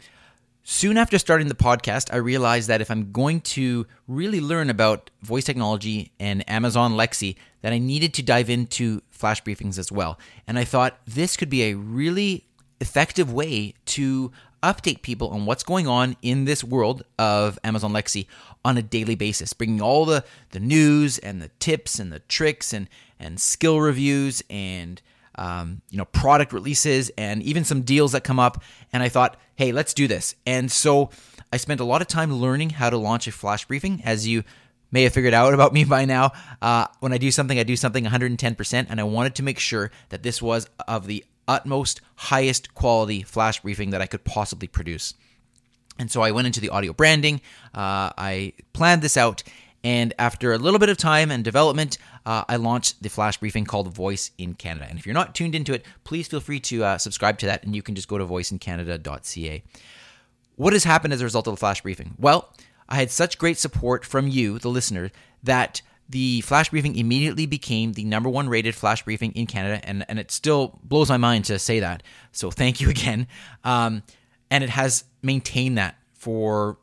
Soon 0.63 0.97
after 0.97 1.17
starting 1.19 1.47
the 1.47 1.55
podcast, 1.55 2.11
I 2.11 2.17
realized 2.17 2.67
that 2.67 2.81
if 2.81 2.89
I'm 2.89 3.11
going 3.11 3.41
to 3.41 3.85
really 4.07 4.41
learn 4.41 4.69
about 4.69 5.11
voice 5.21 5.45
technology 5.45 6.11
and 6.19 6.49
Amazon 6.49 6.93
Lexi, 6.93 7.35
that 7.67 7.73
I 7.73 7.79
needed 7.79 8.13
to 8.13 8.23
dive 8.23 8.49
into 8.49 9.01
flash 9.09 9.43
briefings 9.43 9.77
as 9.77 9.91
well. 9.91 10.17
And 10.47 10.57
I 10.57 10.63
thought 10.63 10.97
this 11.05 11.35
could 11.35 11.49
be 11.49 11.63
a 11.63 11.73
really 11.73 12.45
effective 12.79 13.33
way 13.33 13.73
to 13.87 14.31
update 14.63 15.01
people 15.01 15.27
on 15.31 15.45
what's 15.45 15.63
going 15.63 15.85
on 15.85 16.15
in 16.21 16.45
this 16.45 16.63
world 16.63 17.03
of 17.19 17.59
Amazon 17.65 17.91
Lexi 17.91 18.25
on 18.63 18.77
a 18.77 18.81
daily 18.81 19.15
basis, 19.15 19.51
bringing 19.51 19.81
all 19.81 20.05
the, 20.05 20.23
the 20.51 20.61
news 20.61 21.17
and 21.17 21.41
the 21.41 21.49
tips 21.59 21.99
and 21.99 22.09
the 22.09 22.19
tricks 22.19 22.71
and, 22.71 22.87
and 23.19 23.37
skill 23.37 23.81
reviews 23.81 24.41
and 24.49 25.01
um, 25.35 25.81
you 25.89 25.97
know 25.97 26.05
product 26.05 26.53
releases 26.53 27.11
and 27.17 27.43
even 27.43 27.65
some 27.65 27.81
deals 27.81 28.13
that 28.13 28.23
come 28.23 28.39
up. 28.39 28.63
And 28.93 29.03
I 29.03 29.09
thought, 29.09 29.35
hey, 29.55 29.73
let's 29.73 29.93
do 29.93 30.07
this. 30.07 30.35
And 30.45 30.71
so 30.71 31.09
I 31.51 31.57
spent 31.57 31.81
a 31.81 31.83
lot 31.83 32.01
of 32.01 32.07
time 32.07 32.33
learning 32.33 32.69
how 32.69 32.89
to 32.89 32.97
launch 32.97 33.27
a 33.27 33.33
flash 33.33 33.65
briefing, 33.65 34.01
as 34.05 34.25
you 34.25 34.45
may 34.91 35.03
have 35.03 35.13
figured 35.13 35.33
out 35.33 35.53
about 35.53 35.73
me 35.73 35.83
by 35.83 36.05
now. 36.05 36.31
Uh, 36.61 36.87
when 36.99 37.13
I 37.13 37.17
do 37.17 37.31
something, 37.31 37.59
I 37.59 37.63
do 37.63 37.75
something 37.75 38.05
110%, 38.05 38.87
and 38.89 38.99
I 38.99 39.03
wanted 39.03 39.35
to 39.35 39.43
make 39.43 39.59
sure 39.59 39.91
that 40.09 40.23
this 40.23 40.41
was 40.41 40.69
of 40.87 41.07
the 41.07 41.25
utmost 41.47 42.01
highest 42.15 42.73
quality 42.73 43.23
flash 43.23 43.61
briefing 43.61 43.91
that 43.91 44.01
I 44.01 44.05
could 44.05 44.23
possibly 44.23 44.67
produce. 44.67 45.13
And 45.99 46.11
so 46.11 46.21
I 46.21 46.31
went 46.31 46.47
into 46.47 46.59
the 46.59 46.69
audio 46.69 46.93
branding, 46.93 47.41
uh, 47.73 48.13
I 48.17 48.53
planned 48.73 49.01
this 49.01 49.17
out, 49.17 49.43
and 49.83 50.13
after 50.19 50.53
a 50.53 50.57
little 50.57 50.79
bit 50.79 50.89
of 50.89 50.97
time 50.97 51.31
and 51.31 51.43
development, 51.43 51.97
uh, 52.25 52.43
I 52.49 52.57
launched 52.57 53.01
the 53.01 53.09
flash 53.09 53.37
briefing 53.37 53.65
called 53.65 53.93
Voice 53.93 54.31
in 54.37 54.53
Canada. 54.53 54.87
And 54.89 54.99
if 54.99 55.05
you're 55.05 55.13
not 55.13 55.33
tuned 55.33 55.55
into 55.55 55.73
it, 55.73 55.85
please 56.03 56.27
feel 56.27 56.39
free 56.39 56.59
to 56.61 56.83
uh, 56.83 56.97
subscribe 56.97 57.37
to 57.39 57.45
that, 57.45 57.63
and 57.63 57.75
you 57.75 57.81
can 57.81 57.95
just 57.95 58.07
go 58.07 58.17
to 58.17 58.25
voiceincanada.ca. 58.25 59.63
what 60.55 60.73
has 60.73 60.83
happened 60.83 61.13
as 61.13 61.21
a 61.21 61.23
result 61.23 61.47
of 61.47 61.53
the 61.53 61.59
flash 61.59 61.81
briefing? 61.81 62.15
Well, 62.19 62.53
I 62.89 62.95
had 62.95 63.11
such 63.11 63.37
great 63.37 63.57
support 63.57 64.05
from 64.05 64.27
you, 64.27 64.59
the 64.59 64.69
listener, 64.69 65.11
that 65.43 65.81
the 66.09 66.41
flash 66.41 66.69
briefing 66.69 66.95
immediately 66.95 67.45
became 67.45 67.93
the 67.93 68.05
number 68.05 68.29
one 68.29 68.47
rated 68.47 68.75
flash 68.75 69.03
briefing 69.03 69.31
in 69.33 69.45
Canada, 69.45 69.81
and, 69.83 70.05
and 70.07 70.19
it 70.19 70.31
still 70.31 70.79
blows 70.83 71.09
my 71.09 71.17
mind 71.17 71.45
to 71.45 71.59
say 71.59 71.79
that. 71.81 72.03
So 72.31 72.49
thank 72.49 72.79
you 72.79 72.89
again. 72.97 73.27
Um, 73.63 74.03
and 74.49 74.63
it 74.63 74.69
has 74.69 75.03
maintained 75.21 75.77
that 75.77 75.97
for 76.13 76.77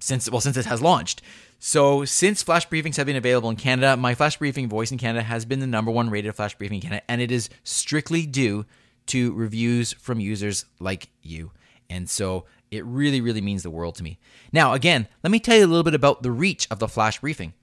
since 0.00 0.30
well 0.30 0.40
since 0.40 0.56
it 0.56 0.66
has 0.66 0.80
launched. 0.80 1.22
So 1.58 2.04
since 2.04 2.42
flash 2.42 2.68
briefings 2.68 2.96
have 2.96 3.06
been 3.06 3.16
available 3.16 3.50
in 3.50 3.56
Canada, 3.56 3.96
my 3.96 4.14
flash 4.14 4.36
briefing 4.36 4.68
voice 4.68 4.92
in 4.92 4.98
Canada 4.98 5.24
has 5.24 5.44
been 5.44 5.58
the 5.58 5.66
number 5.66 5.90
one 5.90 6.08
rated 6.08 6.36
flash 6.36 6.54
briefing 6.54 6.76
in 6.76 6.82
Canada, 6.82 7.02
and 7.08 7.20
it 7.20 7.32
is 7.32 7.50
strictly 7.64 8.26
due 8.26 8.64
to 9.06 9.32
reviews 9.32 9.92
from 9.94 10.20
users 10.20 10.66
like 10.78 11.08
you. 11.22 11.50
And 11.90 12.08
so 12.08 12.44
it 12.70 12.84
really, 12.84 13.20
really 13.20 13.40
means 13.40 13.62
the 13.62 13.70
world 13.70 13.94
to 13.96 14.02
me. 14.02 14.18
Now, 14.52 14.72
again, 14.74 15.08
let 15.22 15.30
me 15.30 15.40
tell 15.40 15.56
you 15.56 15.64
a 15.64 15.66
little 15.66 15.82
bit 15.84 15.94
about 15.94 16.22
the 16.22 16.30
reach 16.30 16.66
of 16.70 16.78
the 16.78 16.88
flash 16.88 17.20
briefing. 17.20 17.54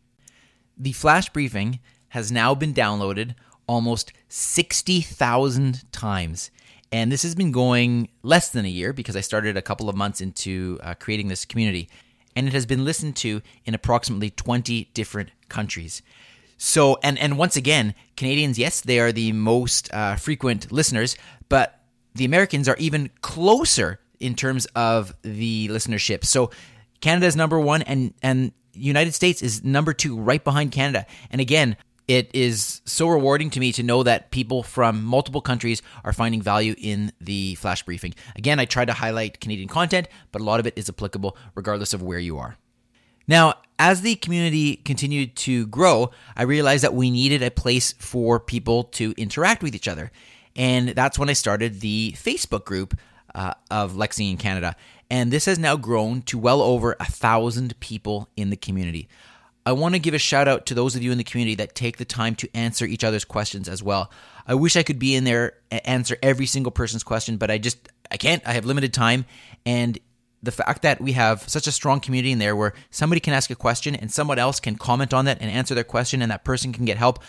The 0.77 0.91
flash 0.91 1.29
briefing 1.29 1.79
has 2.09 2.31
now 2.31 2.55
been 2.55 2.73
downloaded 2.73 3.35
almost 3.67 4.13
60,000 4.29 5.91
times. 5.91 6.51
And 6.91 7.11
this 7.11 7.23
has 7.23 7.35
been 7.35 7.51
going 7.51 8.09
less 8.23 8.49
than 8.49 8.65
a 8.65 8.69
year 8.69 8.93
because 8.93 9.15
I 9.15 9.21
started 9.21 9.57
a 9.57 9.61
couple 9.61 9.89
of 9.89 9.95
months 9.95 10.21
into 10.21 10.79
uh, 10.83 10.93
creating 10.93 11.27
this 11.27 11.45
community. 11.45 11.89
And 12.35 12.47
it 12.47 12.53
has 12.53 12.65
been 12.65 12.85
listened 12.85 13.15
to 13.17 13.41
in 13.65 13.73
approximately 13.73 14.29
20 14.29 14.91
different 14.93 15.31
countries. 15.49 16.01
So, 16.57 16.97
and, 17.03 17.17
and 17.19 17.37
once 17.37 17.55
again, 17.55 17.95
Canadians, 18.15 18.57
yes, 18.57 18.81
they 18.81 18.99
are 18.99 19.11
the 19.11 19.31
most 19.31 19.93
uh, 19.93 20.15
frequent 20.15 20.71
listeners, 20.71 21.17
but 21.49 21.81
the 22.13 22.25
Americans 22.25 22.69
are 22.69 22.77
even 22.77 23.09
closer 23.21 23.99
in 24.19 24.35
terms 24.35 24.65
of 24.75 25.13
the 25.21 25.67
listenership. 25.69 26.25
So, 26.25 26.51
Canada 27.01 27.27
is 27.27 27.35
number 27.35 27.59
one, 27.59 27.81
and, 27.83 28.13
and 28.23 28.51
United 28.73 29.13
States 29.13 29.41
is 29.41 29.63
number 29.63 29.93
two, 29.93 30.17
right 30.17 30.43
behind 30.43 30.71
Canada. 30.71 31.05
And 31.29 31.39
again, 31.39 31.77
it 32.07 32.29
is 32.33 32.81
so 32.85 33.07
rewarding 33.07 33.49
to 33.51 33.59
me 33.59 33.71
to 33.73 33.83
know 33.83 34.03
that 34.03 34.31
people 34.31 34.61
from 34.63 35.03
multiple 35.03 35.41
countries 35.41 35.81
are 36.03 36.13
finding 36.13 36.41
value 36.41 36.75
in 36.77 37.11
the 37.19 37.55
flash 37.55 37.83
briefing. 37.83 38.13
Again, 38.35 38.59
I 38.59 38.65
try 38.65 38.85
to 38.85 38.93
highlight 38.93 39.39
Canadian 39.39 39.67
content, 39.67 40.07
but 40.31 40.41
a 40.41 40.45
lot 40.45 40.59
of 40.59 40.67
it 40.67 40.77
is 40.77 40.89
applicable 40.89 41.35
regardless 41.55 41.93
of 41.93 42.03
where 42.03 42.19
you 42.19 42.37
are. 42.37 42.57
Now, 43.27 43.55
as 43.79 44.01
the 44.01 44.15
community 44.15 44.75
continued 44.75 45.35
to 45.37 45.65
grow, 45.67 46.11
I 46.37 46.43
realized 46.43 46.83
that 46.83 46.93
we 46.93 47.09
needed 47.09 47.41
a 47.41 47.49
place 47.49 47.93
for 47.93 48.39
people 48.39 48.83
to 48.83 49.13
interact 49.17 49.63
with 49.63 49.73
each 49.73 49.87
other. 49.87 50.11
And 50.55 50.89
that's 50.89 51.17
when 51.17 51.29
I 51.29 51.33
started 51.33 51.81
the 51.81 52.13
Facebook 52.15 52.65
group 52.65 52.95
uh, 53.35 53.53
of 53.69 53.93
Lexi 53.93 54.31
in 54.31 54.37
Canada. 54.37 54.75
And 55.11 55.31
this 55.31 55.45
has 55.45 55.59
now 55.59 55.75
grown 55.75 56.23
to 56.23 56.37
well 56.39 56.61
over 56.61 56.95
a 56.99 57.05
thousand 57.05 57.79
people 57.79 58.27
in 58.35 58.49
the 58.49 58.57
community. 58.57 59.07
I 59.67 59.71
want 59.71 59.95
to 59.95 59.99
give 59.99 60.13
a 60.13 60.19
shout 60.19 60.47
out 60.47 60.65
to 60.67 60.73
those 60.73 60.95
of 60.95 61.03
you 61.03 61.11
in 61.11 61.17
the 61.17 61.23
community 61.23 61.55
that 61.55 61.75
take 61.75 61.97
the 61.97 62.05
time 62.05 62.35
to 62.35 62.49
answer 62.55 62.85
each 62.85 63.03
other's 63.03 63.25
questions 63.25 63.67
as 63.67 63.81
well. 63.83 64.11
I 64.47 64.55
wish 64.55 64.75
I 64.75 64.83
could 64.83 64.99
be 64.99 65.15
in 65.15 65.23
there 65.23 65.53
and 65.71 65.85
answer 65.85 66.17
every 66.21 66.45
single 66.45 66.71
person's 66.71 67.03
question, 67.03 67.37
but 67.37 67.51
I 67.51 67.57
just 67.57 67.89
I 68.11 68.17
can't. 68.17 68.43
I 68.47 68.53
have 68.53 68.65
limited 68.65 68.93
time 68.93 69.25
and 69.65 69.97
the 70.43 70.51
fact 70.51 70.83
that 70.83 71.01
we 71.01 71.13
have 71.13 71.47
such 71.49 71.65
a 71.65 71.71
strong 71.71 71.99
community 71.99 72.31
in 72.31 72.37
there 72.37 72.55
where 72.55 72.73
somebody 72.91 73.19
can 73.19 73.33
ask 73.33 73.49
a 73.49 73.55
question 73.55 73.95
and 73.95 74.11
someone 74.11 74.37
else 74.37 74.59
can 74.59 74.75
comment 74.75 75.11
on 75.11 75.25
that 75.25 75.41
and 75.41 75.49
answer 75.49 75.73
their 75.73 75.83
question 75.83 76.21
and 76.21 76.31
that 76.31 76.43
person 76.43 76.71
can 76.71 76.85
get 76.85 76.97
help. 76.97 77.19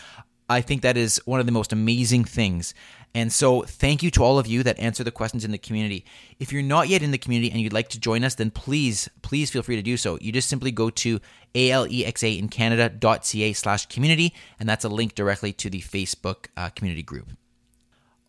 I 0.49 0.61
think 0.61 0.83
that 0.83 0.95
is 0.95 1.19
one 1.25 1.39
of 1.39 1.47
the 1.47 1.51
most 1.51 1.73
amazing 1.73 2.23
things. 2.23 2.75
And 3.17 3.33
so, 3.33 3.63
thank 3.63 4.03
you 4.03 4.11
to 4.11 4.23
all 4.23 4.37
of 4.37 4.45
you 4.45 4.61
that 4.61 4.77
answer 4.77 5.03
the 5.03 5.09
questions 5.09 5.43
in 5.43 5.49
the 5.49 5.57
community. 5.57 6.05
If 6.37 6.53
you're 6.53 6.61
not 6.61 6.87
yet 6.87 7.01
in 7.01 7.09
the 7.09 7.17
community 7.17 7.49
and 7.49 7.59
you'd 7.59 7.73
like 7.73 7.89
to 7.89 7.99
join 7.99 8.23
us, 8.23 8.35
then 8.35 8.51
please, 8.51 9.09
please 9.23 9.49
feel 9.49 9.63
free 9.63 9.75
to 9.75 9.81
do 9.81 9.97
so. 9.97 10.19
You 10.21 10.31
just 10.31 10.47
simply 10.47 10.69
go 10.69 10.91
to 10.91 11.19
alexaincanada.ca 11.55 13.53
slash 13.53 13.87
community, 13.87 14.35
and 14.59 14.69
that's 14.69 14.85
a 14.85 14.89
link 14.89 15.15
directly 15.15 15.51
to 15.53 15.67
the 15.67 15.81
Facebook 15.81 16.45
uh, 16.55 16.69
community 16.69 17.01
group. 17.01 17.29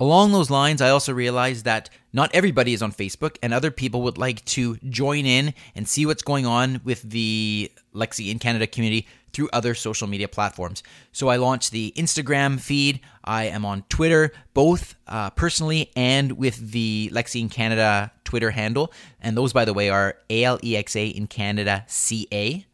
Along 0.00 0.33
those 0.33 0.49
lines, 0.49 0.80
I 0.80 0.88
also 0.88 1.12
realized 1.12 1.66
that 1.66 1.90
not 2.14 2.30
everybody 2.33 2.73
is 2.73 2.80
on 2.80 2.90
Facebook, 2.90 3.37
and 3.42 3.52
other 3.52 3.71
people 3.71 4.00
would 4.00 4.16
like 4.16 4.42
to 4.47 4.78
join 4.88 5.26
in 5.26 5.52
and 5.75 5.87
see 5.87 6.07
what's 6.07 6.23
going 6.23 6.47
on 6.47 6.80
with 6.83 7.02
the 7.02 7.71
Lexi 7.95 8.30
in 8.30 8.38
Canada 8.38 8.66
community 8.66 9.07
through 9.32 9.49
other 9.52 9.75
social 9.75 10.06
media 10.06 10.28
platforms. 10.28 10.82
So 11.12 11.28
I 11.28 11.37
launched 11.37 11.70
the 11.70 11.92
Instagram 11.97 12.61
feed. 12.61 13.00
I 13.25 13.44
am 13.44 13.64
on 13.64 13.85
Twitter, 13.88 14.32
both 14.54 14.94
uh, 15.06 15.30
personally 15.30 15.90
and 15.97 16.32
with 16.32 16.73
the 16.73 17.11
Lexi 17.12 17.40
in 17.40 17.49
Canada 17.49 18.12
Twitter 18.25 18.50
handle. 18.50 18.92
And 19.20 19.37
those, 19.37 19.52
by 19.52 19.64
the 19.64 19.75
way, 19.75 19.90
are 19.90 20.16
ALEXA 20.30 21.12
in 21.12 21.26
Canada 21.26 21.85
CA. 21.88 22.64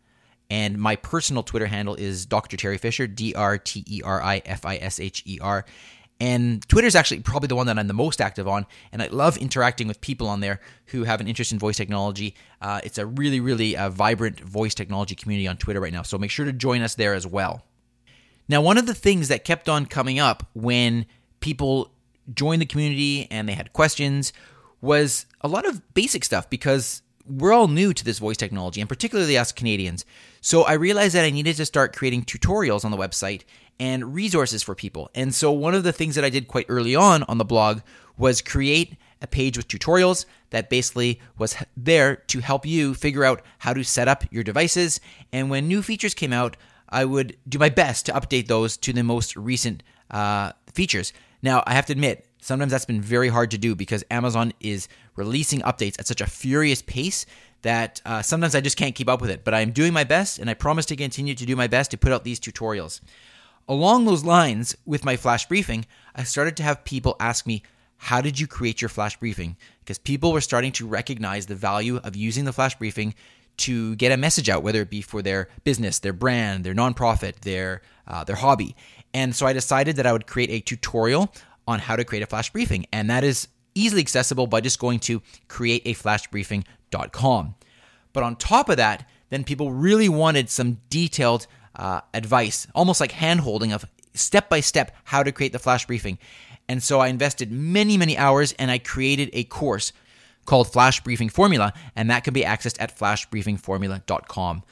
And 0.51 0.79
my 0.79 0.97
personal 0.97 1.43
Twitter 1.43 1.67
handle 1.67 1.95
is 1.95 2.27
Dr. 2.27 2.57
Teri 2.57 2.79
Fisher, 2.79 3.07
D 3.07 3.35
R 3.35 3.59
T 3.59 3.85
E 3.89 4.03
R 4.05 4.23
I 4.23 4.43
F 4.45 4.65
I 4.65 4.77
S 4.77 5.01
H 5.01 5.23
E 5.27 5.39
R. 5.41 5.65
And 6.21 6.67
Twitter 6.69 6.87
is 6.87 6.95
actually 6.95 7.21
probably 7.21 7.49
the 7.49 7.57
one 7.57 7.67
that 7.67 7.79
I'm 7.79 7.89
the 7.89 7.95
most 7.95 8.21
active 8.21 8.47
on, 8.47 8.67
and 8.93 9.03
I 9.03 9.09
love 9.09 9.37
interacting 9.37 9.89
with 9.89 10.01
people 10.01 10.29
on 10.29 10.41
there 10.41 10.61
who 10.87 11.05
have 11.05 11.21
an 11.21 11.27
interest 11.27 11.51
in 11.51 11.59
voice 11.59 11.77
technology. 11.77 12.35
Uh, 12.61 12.81
it's 12.85 12.99
a 12.99 13.07
really, 13.07 13.41
really 13.41 13.77
uh, 13.77 13.91
vibrant 13.91 14.41
voice 14.41 14.75
technology 14.75 15.17
community 15.17 15.49
on 15.49 15.57
Twitter 15.57 15.81
right 15.81 15.93
now, 15.93 16.03
so 16.03 16.17
make 16.17 16.31
sure 16.31 16.47
to 16.47 16.53
join 16.53 16.83
us 16.83 16.95
there 16.95 17.15
as 17.15 17.27
well. 17.27 17.65
Now, 18.49 18.61
one 18.61 18.79
of 18.79 18.87
the 18.87 18.95
things 18.95 19.29
that 19.29 19.45
kept 19.45 19.69
on 19.69 19.87
coming 19.87 20.19
up 20.19 20.47
when 20.55 21.07
people 21.41 21.91
joined 22.33 22.63
the 22.63 22.67
community 22.67 23.27
and 23.31 23.49
they 23.49 23.55
had 23.55 23.73
questions 23.73 24.33
was 24.81 25.27
a 25.41 25.49
lot 25.49 25.67
of 25.67 25.83
basic 25.95 26.25
stuff 26.25 26.49
because 26.49 27.03
we're 27.27 27.53
all 27.53 27.69
new 27.69 27.93
to 27.93 28.05
this 28.05 28.19
voice 28.19 28.37
technology, 28.37 28.81
and 28.81 28.89
particularly 28.89 29.37
us 29.37 29.51
Canadians. 29.51 30.05
So 30.45 30.65
I 30.65 30.75
realized 30.75 31.15
that 31.15 31.25
I 31.25 31.31
needed 31.31 31.57
to 31.57 31.65
start 31.65 31.97
creating 31.97 32.25
tutorials 32.25 32.85
on 32.85 32.91
the 32.91 32.99
website 32.99 33.45
and 33.81 34.15
resources 34.15 34.63
for 34.63 34.75
people. 34.75 35.11
And 35.15 35.35
so 35.35 35.51
one 35.51 35.75
of 35.75 35.85
the 35.85 35.93
things 35.93 36.17
that 36.17 36.25
I 36.25 36.29
did 36.29 36.49
quite 36.49 36.67
early 36.69 36.95
on 36.95 37.23
on 37.23 37.39
the 37.39 37.47
blog 37.47 37.81
was 38.19 38.43
create 38.43 38.99
a 39.23 39.27
page 39.27 39.57
with 39.57 39.69
tutorials 39.69 40.27
that 40.51 40.69
basically 40.69 41.19
was 41.39 41.57
there 41.79 42.17
to 42.17 42.41
help 42.41 42.67
you 42.67 42.93
figure 42.93 43.25
out 43.25 43.41
how 43.61 43.73
to 43.73 43.83
set 43.83 44.07
up 44.07 44.31
your 44.31 44.45
devices. 44.45 45.01
And 45.33 45.49
when 45.49 45.67
new 45.67 45.81
features 45.81 46.13
came 46.13 46.35
out, 46.35 46.59
I 46.91 47.07
would 47.07 47.39
do 47.49 47.59
my 47.59 47.71
best 47.71 48.05
to 48.07 48.13
update 48.13 48.47
those 48.47 48.77
to 48.77 48.93
the 48.93 49.03
most 49.03 49.39
recent 49.39 49.83
uh, 50.11 50.53
features. 50.75 51.15
Now, 51.41 51.63
I 51.67 51.73
have 51.73 51.87
to 51.87 51.93
admit, 51.93 52.29
sometimes 52.43 52.71
that's 52.71 52.85
been 52.85 53.01
very 53.01 53.31
hard 53.31 53.51
to 53.53 53.59
do 53.59 53.75
because 53.75 54.05
Amazon 54.11 54.53
is 54.61 54.89
releasing 55.17 55.61
updates 55.61 55.99
at 55.99 56.07
such 56.07 56.21
a 56.21 56.27
furious 56.27 56.83
pace 56.83 57.25
that 57.65 58.01
uh, 58.05 58.23
sometimes 58.23 58.55
I 58.55 58.61
just 58.61 58.77
can't 58.77 58.95
keep 58.95 59.09
up 59.09 59.21
with 59.21 59.31
it. 59.31 59.43
But 59.43 59.55
I'm 59.55 59.73
doing 59.73 59.93
my 59.93 60.05
best, 60.05 60.39
and 60.39 60.49
I 60.49 60.55
promise 60.55 60.87
to 60.87 60.97
continue 60.97 61.35
to 61.35 61.47
do 61.47 61.57
my 61.57 61.67
best 61.67 61.91
to 61.91 61.99
put 61.99 62.13
out 62.13 62.23
these 62.23 62.39
tutorials. 62.39 63.01
Along 63.67 64.05
those 64.05 64.25
lines, 64.25 64.77
with 64.85 65.05
my 65.05 65.17
flash 65.17 65.47
briefing, 65.47 65.87
I 66.15 66.23
started 66.25 66.57
to 66.59 66.63
have 66.63 66.85
people 66.85 67.17
ask 67.19 67.47
me, 67.47 67.63
How 67.97 68.21
did 68.21 68.39
you 68.39 68.47
create 68.47 68.83
your 68.83 68.91
flash 68.91 69.17
briefing? 69.17 69.57
Because 69.81 69.99
people 69.99 70.33
were 70.33 70.43
starting 70.43 70.73
to 70.73 70.87
recognize 70.87 71.47
the 71.47 71.55
value 71.55 71.97
of 71.97 72.15
using 72.15 72.45
the 72.45 72.53
flash 72.53 72.77
briefing 72.77 73.15
to 73.57 73.97
get 73.97 74.13
a 74.13 74.17
message 74.17 74.49
out, 74.49 74.63
whether 74.63 74.83
it 74.83 74.91
be 74.91 75.01
for 75.01 75.23
their 75.23 75.49
business, 75.65 76.01
their 76.01 76.13
brand, 76.13 76.65
their 76.65 76.75
nonprofit, 76.75 77.41
their, 77.41 77.83
uh, 78.07 78.25
their 78.25 78.37
hobby. 78.37 78.77
And 79.15 79.35
so 79.35 79.47
I 79.47 79.53
decided 79.53 79.97
that 79.97 80.07
I 80.07 80.13
would 80.13 80.27
create 80.27 80.51
a 80.51 80.61
tutorial 80.61 81.33
on 81.67 81.79
how 81.79 81.97
to 81.97 82.05
create 82.05 82.23
a 82.23 82.27
flash 82.27 82.51
briefing. 82.51 82.87
And 82.93 83.09
that 83.11 83.25
is 83.25 83.49
easily 83.75 84.01
accessible 84.01 84.47
by 84.47 84.61
just 84.61 84.79
going 84.79 84.99
to 85.01 85.23
create 85.49 85.83
a 85.87 85.95
createaflashbriefing.com. 85.95 86.65
But 88.13 88.23
on 88.23 88.37
top 88.37 88.69
of 88.69 88.77
that, 88.77 89.09
then 89.31 89.45
people 89.45 89.73
really 89.73 90.09
wanted 90.09 90.49
some 90.49 90.79
detailed 90.91 91.47
uh, 91.77 92.01
advice, 92.13 92.67
almost 92.75 93.01
like 93.01 93.13
hand 93.13 93.41
holding 93.41 93.73
of 93.73 93.85
step 94.15 94.49
by 94.49 94.61
step 94.61 94.97
how 95.05 95.23
to 95.23 95.33
create 95.33 95.53
the 95.53 95.59
flash 95.59 95.87
briefing. 95.87 96.19
And 96.69 96.83
so 96.83 97.01
I 97.01 97.09
invested 97.09 97.51
many, 97.51 97.97
many 97.97 98.17
hours 98.17 98.53
and 98.59 98.71
I 98.71 98.79
created 98.79 99.31
a 99.33 99.45
course 99.45 99.93
called 100.45 100.71
Flash 100.71 101.03
Briefing 101.03 101.31
Formula, 101.31 101.73
and 101.97 102.11
that 102.11 102.23
can 102.23 102.35
be 102.35 102.43
accessed 102.43 102.77
at 102.79 102.97
flashbriefingformula.com. 102.97 104.63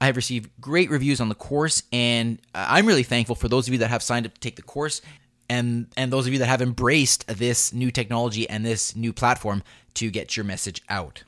I 0.00 0.06
have 0.06 0.16
received 0.16 0.50
great 0.60 0.90
reviews 0.90 1.20
on 1.20 1.28
the 1.28 1.34
course, 1.34 1.84
and 1.92 2.40
I'm 2.54 2.84
really 2.84 3.04
thankful 3.04 3.36
for 3.36 3.48
those 3.48 3.68
of 3.68 3.72
you 3.72 3.78
that 3.78 3.90
have 3.90 4.02
signed 4.02 4.26
up 4.26 4.34
to 4.34 4.40
take 4.40 4.56
the 4.56 4.62
course 4.62 5.00
and 5.48 5.86
and 5.96 6.12
those 6.12 6.26
of 6.26 6.32
you 6.32 6.38
that 6.38 6.46
have 6.46 6.62
embraced 6.62 7.26
this 7.26 7.72
new 7.72 7.90
technology 7.90 8.48
and 8.48 8.64
this 8.64 8.96
new 8.96 9.12
platform 9.12 9.62
to 9.94 10.10
get 10.10 10.36
your 10.36 10.44
message 10.44 10.82
out. 10.88 11.22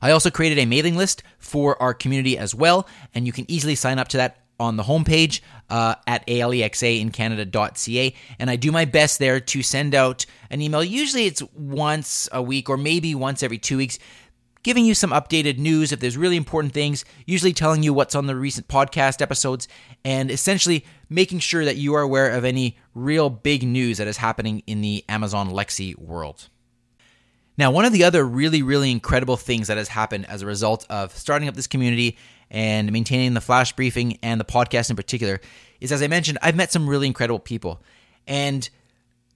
I 0.00 0.10
also 0.10 0.30
created 0.30 0.58
a 0.58 0.66
mailing 0.66 0.96
list 0.96 1.22
for 1.38 1.80
our 1.82 1.94
community 1.94 2.38
as 2.38 2.54
well, 2.54 2.88
and 3.14 3.26
you 3.26 3.32
can 3.32 3.50
easily 3.50 3.74
sign 3.74 3.98
up 3.98 4.08
to 4.08 4.16
that 4.18 4.38
on 4.60 4.76
the 4.76 4.82
homepage 4.82 5.40
uh, 5.70 5.94
at 6.06 6.26
alexaincanada.ca. 6.26 8.14
And 8.38 8.50
I 8.50 8.56
do 8.56 8.72
my 8.72 8.84
best 8.84 9.18
there 9.18 9.40
to 9.40 9.62
send 9.62 9.94
out 9.94 10.26
an 10.50 10.60
email. 10.60 10.82
Usually 10.82 11.26
it's 11.26 11.42
once 11.54 12.28
a 12.32 12.42
week 12.42 12.68
or 12.68 12.76
maybe 12.76 13.14
once 13.14 13.42
every 13.42 13.58
two 13.58 13.76
weeks, 13.76 13.98
giving 14.62 14.84
you 14.84 14.94
some 14.94 15.10
updated 15.10 15.58
news 15.58 15.92
if 15.92 16.00
there's 16.00 16.16
really 16.16 16.36
important 16.36 16.74
things, 16.74 17.04
usually 17.26 17.52
telling 17.52 17.82
you 17.82 17.94
what's 17.94 18.14
on 18.14 18.26
the 18.26 18.36
recent 18.36 18.68
podcast 18.68 19.22
episodes, 19.22 19.68
and 20.04 20.30
essentially 20.30 20.84
making 21.08 21.38
sure 21.38 21.64
that 21.64 21.76
you 21.76 21.94
are 21.94 22.02
aware 22.02 22.30
of 22.30 22.44
any 22.44 22.76
real 22.94 23.30
big 23.30 23.62
news 23.62 23.98
that 23.98 24.08
is 24.08 24.16
happening 24.16 24.62
in 24.66 24.80
the 24.80 25.04
Amazon 25.08 25.50
Lexi 25.50 25.96
world. 25.96 26.48
Now, 27.58 27.72
one 27.72 27.84
of 27.84 27.92
the 27.92 28.04
other 28.04 28.24
really, 28.24 28.62
really 28.62 28.90
incredible 28.90 29.36
things 29.36 29.66
that 29.66 29.76
has 29.76 29.88
happened 29.88 30.26
as 30.26 30.42
a 30.42 30.46
result 30.46 30.86
of 30.88 31.14
starting 31.16 31.48
up 31.48 31.56
this 31.56 31.66
community 31.66 32.16
and 32.50 32.90
maintaining 32.92 33.34
the 33.34 33.40
flash 33.40 33.72
briefing 33.72 34.18
and 34.22 34.40
the 34.40 34.44
podcast 34.44 34.90
in 34.90 34.96
particular 34.96 35.40
is, 35.80 35.92
as 35.92 36.00
I 36.00 36.06
mentioned, 36.06 36.38
I've 36.40 36.56
met 36.56 36.72
some 36.72 36.88
really 36.88 37.08
incredible 37.08 37.40
people. 37.40 37.82
And 38.26 38.68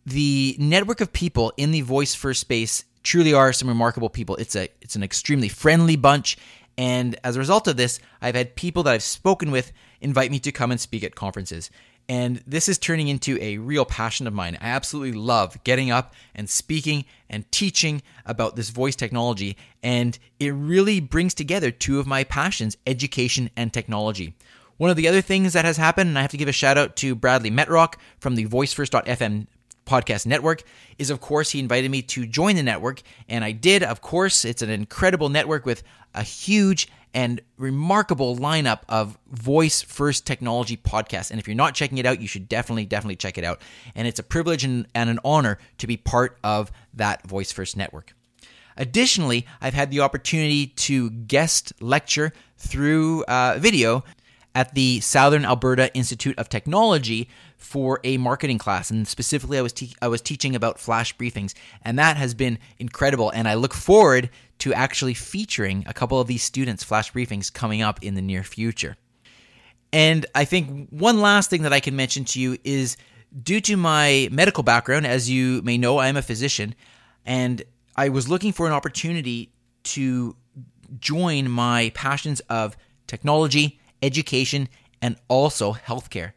the 0.06 0.56
network 0.58 1.00
of 1.00 1.12
people 1.12 1.52
in 1.56 1.72
the 1.72 1.82
voice 1.82 2.14
first 2.14 2.40
space 2.40 2.84
truly 3.02 3.34
are 3.34 3.52
some 3.52 3.68
remarkable 3.68 4.08
people. 4.08 4.36
It's 4.36 4.54
a 4.54 4.68
it's 4.80 4.96
an 4.96 5.02
extremely 5.02 5.48
friendly 5.48 5.96
bunch 5.96 6.38
and 6.78 7.18
as 7.22 7.36
a 7.36 7.38
result 7.38 7.68
of 7.68 7.76
this, 7.76 8.00
I've 8.20 8.34
had 8.34 8.54
people 8.54 8.82
that 8.84 8.94
I've 8.94 9.02
spoken 9.02 9.50
with 9.50 9.72
invite 10.00 10.30
me 10.30 10.38
to 10.40 10.52
come 10.52 10.70
and 10.70 10.80
speak 10.80 11.04
at 11.04 11.14
conferences. 11.14 11.70
And 12.08 12.42
this 12.46 12.68
is 12.68 12.78
turning 12.78 13.08
into 13.08 13.38
a 13.40 13.58
real 13.58 13.84
passion 13.84 14.26
of 14.26 14.34
mine. 14.34 14.58
I 14.60 14.68
absolutely 14.68 15.18
love 15.18 15.62
getting 15.64 15.90
up 15.90 16.14
and 16.34 16.48
speaking 16.48 17.04
and 17.30 17.50
teaching 17.50 18.02
about 18.26 18.56
this 18.56 18.70
voice 18.70 18.96
technology. 18.96 19.56
And 19.82 20.18
it 20.38 20.50
really 20.50 21.00
brings 21.00 21.34
together 21.34 21.70
two 21.70 21.98
of 21.98 22.06
my 22.06 22.24
passions 22.24 22.76
education 22.86 23.50
and 23.56 23.72
technology. 23.72 24.34
One 24.76 24.90
of 24.90 24.96
the 24.96 25.08
other 25.08 25.20
things 25.20 25.52
that 25.52 25.64
has 25.64 25.76
happened, 25.76 26.08
and 26.08 26.18
I 26.18 26.22
have 26.22 26.32
to 26.32 26.36
give 26.36 26.48
a 26.48 26.52
shout 26.52 26.76
out 26.76 26.96
to 26.96 27.14
Bradley 27.14 27.50
Metrock 27.50 27.94
from 28.18 28.34
the 28.34 28.46
VoiceFirst.fm 28.46 29.46
podcast 29.92 30.26
network 30.26 30.62
is 30.98 31.10
of 31.10 31.20
course 31.20 31.50
he 31.50 31.58
invited 31.58 31.90
me 31.90 32.00
to 32.00 32.26
join 32.26 32.56
the 32.56 32.62
network 32.62 33.02
and 33.28 33.44
I 33.44 33.52
did 33.52 33.82
of 33.82 34.00
course 34.00 34.44
it's 34.44 34.62
an 34.62 34.70
incredible 34.70 35.28
network 35.28 35.66
with 35.66 35.82
a 36.14 36.22
huge 36.22 36.88
and 37.14 37.40
remarkable 37.58 38.36
lineup 38.36 38.80
of 38.88 39.18
voice 39.30 39.82
first 39.82 40.26
technology 40.26 40.76
podcasts. 40.76 41.30
And 41.30 41.38
if 41.38 41.46
you're 41.46 41.54
not 41.54 41.74
checking 41.74 41.98
it 41.98 42.06
out, 42.06 42.20
you 42.20 42.26
should 42.26 42.48
definitely, 42.48 42.86
definitely 42.86 43.16
check 43.16 43.36
it 43.36 43.44
out. 43.44 43.60
And 43.94 44.08
it's 44.08 44.18
a 44.18 44.22
privilege 44.22 44.64
and, 44.64 44.86
and 44.94 45.10
an 45.10 45.18
honor 45.24 45.58
to 45.78 45.86
be 45.86 45.96
part 45.96 46.38
of 46.42 46.72
that 46.94 47.26
voice 47.26 47.52
first 47.52 47.76
network. 47.76 48.14
Additionally, 48.76 49.46
I've 49.60 49.74
had 49.74 49.90
the 49.90 50.00
opportunity 50.00 50.68
to 50.68 51.10
guest 51.10 51.74
lecture 51.80 52.32
through 52.56 53.24
uh, 53.24 53.58
video 53.58 54.04
at 54.54 54.74
the 54.74 55.00
Southern 55.00 55.44
Alberta 55.44 55.94
Institute 55.94 56.38
of 56.38 56.48
Technology 56.48 57.28
for 57.56 58.00
a 58.04 58.18
marketing 58.18 58.58
class. 58.58 58.90
And 58.90 59.06
specifically 59.08 59.58
I 59.58 59.62
was 59.62 59.72
te- 59.72 59.94
I 60.02 60.08
was 60.08 60.20
teaching 60.20 60.54
about 60.54 60.78
flash 60.78 61.16
briefings. 61.16 61.54
And 61.82 61.98
that 61.98 62.16
has 62.16 62.34
been 62.34 62.58
incredible. 62.78 63.30
And 63.30 63.48
I 63.48 63.54
look 63.54 63.72
forward 63.72 64.30
to 64.58 64.74
actually 64.74 65.14
featuring 65.14 65.84
a 65.86 65.94
couple 65.94 66.20
of 66.20 66.26
these 66.26 66.42
students 66.42 66.84
flash 66.84 67.12
briefings 67.12 67.52
coming 67.52 67.82
up 67.82 68.02
in 68.02 68.14
the 68.14 68.22
near 68.22 68.42
future. 68.42 68.96
And 69.92 70.24
I 70.34 70.44
think 70.44 70.88
one 70.90 71.20
last 71.20 71.50
thing 71.50 71.62
that 71.62 71.72
I 71.72 71.80
can 71.80 71.96
mention 71.96 72.24
to 72.26 72.40
you 72.40 72.58
is 72.64 72.96
due 73.42 73.60
to 73.62 73.76
my 73.76 74.28
medical 74.30 74.62
background 74.62 75.06
as 75.06 75.28
you 75.28 75.62
may 75.62 75.78
know 75.78 75.98
I 75.98 76.08
am 76.08 76.16
a 76.16 76.22
physician. 76.22 76.74
And 77.24 77.62
I 77.96 78.08
was 78.08 78.28
looking 78.28 78.52
for 78.52 78.66
an 78.66 78.72
opportunity 78.72 79.52
to 79.84 80.36
join 80.98 81.50
my 81.50 81.90
passions 81.94 82.40
of 82.48 82.76
technology, 83.06 83.80
education 84.02 84.68
and 85.00 85.16
also 85.28 85.72
healthcare 85.72 86.32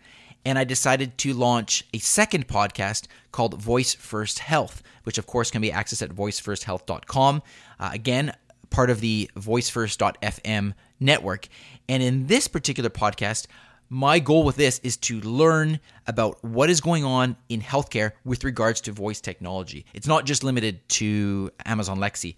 and 0.45 0.59
I 0.59 0.63
decided 0.63 1.17
to 1.19 1.33
launch 1.33 1.83
a 1.93 1.97
second 1.97 2.47
podcast 2.47 3.07
called 3.31 3.59
Voice 3.59 3.95
First 3.95 4.39
Health, 4.39 4.83
which 5.03 5.17
of 5.17 5.25
course 5.25 5.49
can 5.49 5.61
be 5.61 5.71
accessed 5.71 6.03
at 6.03 6.11
voicefirsthealth.com. 6.11 7.41
Uh, 7.79 7.89
again, 7.91 8.31
part 8.69 8.89
of 8.91 9.01
the 9.01 9.29
voicefirst.fm 9.35 10.73
network. 10.99 11.47
And 11.89 12.03
in 12.03 12.27
this 12.27 12.47
particular 12.47 12.91
podcast, 12.91 13.47
my 13.89 14.19
goal 14.19 14.43
with 14.43 14.55
this 14.55 14.79
is 14.79 14.97
to 14.97 15.19
learn 15.21 15.79
about 16.07 16.43
what 16.43 16.69
is 16.69 16.81
going 16.81 17.03
on 17.03 17.35
in 17.49 17.61
healthcare 17.61 18.13
with 18.23 18.43
regards 18.43 18.81
to 18.81 18.91
voice 18.91 19.21
technology. 19.21 19.85
It's 19.93 20.07
not 20.07 20.25
just 20.25 20.43
limited 20.43 20.87
to 20.89 21.51
Amazon 21.65 21.99
Lexi. 21.99 22.35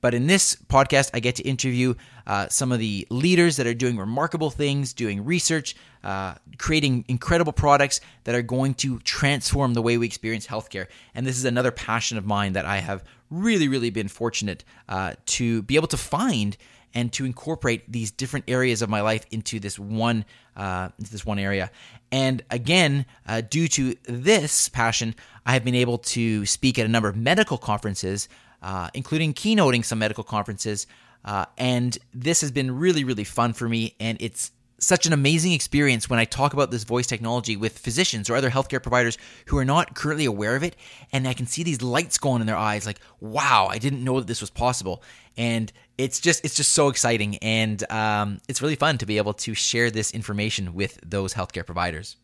But 0.00 0.14
in 0.14 0.26
this 0.26 0.56
podcast, 0.56 1.10
I 1.12 1.20
get 1.20 1.36
to 1.36 1.42
interview 1.42 1.94
uh, 2.26 2.48
some 2.48 2.72
of 2.72 2.78
the 2.78 3.06
leaders 3.10 3.56
that 3.56 3.66
are 3.66 3.74
doing 3.74 3.96
remarkable 3.96 4.50
things, 4.50 4.92
doing 4.92 5.24
research, 5.24 5.74
uh, 6.04 6.34
creating 6.58 7.04
incredible 7.08 7.52
products 7.52 8.00
that 8.24 8.34
are 8.34 8.42
going 8.42 8.74
to 8.74 8.98
transform 9.00 9.74
the 9.74 9.82
way 9.82 9.98
we 9.98 10.06
experience 10.06 10.46
healthcare. 10.46 10.86
And 11.14 11.26
this 11.26 11.36
is 11.36 11.44
another 11.44 11.70
passion 11.70 12.18
of 12.18 12.26
mine 12.26 12.52
that 12.52 12.64
I 12.64 12.78
have 12.78 13.04
really, 13.30 13.68
really 13.68 13.90
been 13.90 14.08
fortunate 14.08 14.64
uh, 14.88 15.14
to 15.26 15.62
be 15.62 15.76
able 15.76 15.88
to 15.88 15.96
find 15.96 16.56
and 16.94 17.12
to 17.12 17.24
incorporate 17.24 17.90
these 17.90 18.10
different 18.10 18.46
areas 18.48 18.82
of 18.82 18.88
my 18.88 19.00
life 19.02 19.26
into 19.30 19.60
this 19.60 19.78
one 19.78 20.24
uh, 20.56 20.88
into 20.98 21.12
this 21.12 21.24
one 21.24 21.38
area. 21.38 21.70
And 22.10 22.42
again, 22.50 23.06
uh, 23.26 23.42
due 23.42 23.68
to 23.68 23.94
this 24.04 24.68
passion, 24.68 25.14
I 25.46 25.52
have 25.52 25.64
been 25.64 25.74
able 25.74 25.98
to 25.98 26.44
speak 26.46 26.78
at 26.78 26.86
a 26.86 26.88
number 26.88 27.08
of 27.08 27.16
medical 27.16 27.58
conferences 27.58 28.28
uh, 28.62 28.88
including 28.94 29.34
keynoting 29.34 29.84
some 29.84 29.98
medical 29.98 30.24
conferences. 30.24 30.86
Uh, 31.24 31.44
and 31.56 31.98
this 32.14 32.40
has 32.40 32.50
been 32.50 32.78
really, 32.78 33.04
really 33.04 33.24
fun 33.24 33.52
for 33.52 33.68
me. 33.68 33.94
And 34.00 34.16
it's 34.20 34.52
such 34.80 35.06
an 35.06 35.12
amazing 35.12 35.52
experience 35.52 36.08
when 36.08 36.18
I 36.18 36.24
talk 36.24 36.52
about 36.52 36.70
this 36.70 36.84
voice 36.84 37.06
technology 37.06 37.56
with 37.56 37.78
physicians 37.78 38.30
or 38.30 38.36
other 38.36 38.50
healthcare 38.50 38.82
providers 38.82 39.18
who 39.46 39.58
are 39.58 39.64
not 39.64 39.94
currently 39.94 40.24
aware 40.24 40.54
of 40.54 40.62
it. 40.62 40.76
And 41.12 41.26
I 41.26 41.34
can 41.34 41.46
see 41.46 41.64
these 41.64 41.82
lights 41.82 42.16
going 42.18 42.40
in 42.40 42.46
their 42.46 42.56
eyes 42.56 42.86
like, 42.86 43.00
wow, 43.20 43.66
I 43.68 43.78
didn't 43.78 44.04
know 44.04 44.20
that 44.20 44.28
this 44.28 44.40
was 44.40 44.50
possible. 44.50 45.02
And 45.36 45.72
it's 45.98 46.20
just 46.20 46.44
it's 46.44 46.54
just 46.54 46.72
so 46.72 46.88
exciting 46.88 47.36
and 47.38 47.90
um, 47.90 48.40
it's 48.48 48.62
really 48.62 48.76
fun 48.76 48.98
to 48.98 49.06
be 49.06 49.18
able 49.18 49.34
to 49.34 49.54
share 49.54 49.90
this 49.90 50.12
information 50.12 50.74
with 50.74 50.98
those 51.04 51.34
healthcare 51.34 51.66
providers 51.66 52.16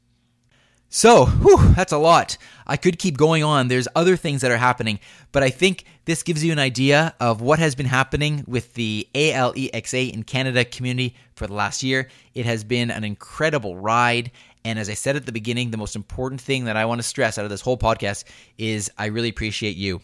so, 0.95 1.27
whew, 1.27 1.75
that's 1.75 1.91
a 1.91 1.99
lot. 1.99 2.39
I 2.69 2.77
could 2.77 3.01
keep 3.01 3.17
going 3.17 3.43
on. 3.43 3.67
There's 3.67 3.89
other 3.97 4.17
things 4.17 4.43
that 4.43 4.53
are 4.53 4.57
happening, 4.57 5.01
but 5.33 5.43
I 5.43 5.51
think 5.51 5.87
this 6.05 6.23
gives 6.23 6.45
you 6.45 6.53
an 6.53 6.61
idea 6.61 7.17
of 7.19 7.41
what 7.41 7.59
has 7.59 7.75
been 7.75 7.87
happening 7.87 8.45
with 8.47 8.75
the 8.75 9.09
ALEXA 9.13 10.13
in 10.13 10.23
Canada 10.23 10.65
community 10.65 11.17
for 11.35 11.49
the 11.49 11.53
last 11.53 11.83
year. 11.83 12.09
It 12.33 12.47
has 12.47 12.63
been 12.63 12.93
an 12.93 13.03
incredible 13.03 13.77
ride. 13.77 14.31
And 14.65 14.79
as 14.79 14.89
I 14.89 14.95
said 14.95 15.17
at 15.17 15.27
the 15.27 15.33
beginning, 15.33 15.73
the 15.73 15.79
most 15.79 15.97
important 15.97 16.41
thing 16.41 16.67
that 16.67 16.77
I 16.77 16.85
want 16.85 17.01
to 17.01 17.03
stress 17.03 17.39
out 17.39 17.45
of 17.45 17.51
this 17.51 17.61
whole 17.61 17.77
podcast 17.77 18.23
is 18.57 18.89
I 18.97 19.07
really 19.07 19.31
appreciate 19.31 19.75
you. 19.75 20.01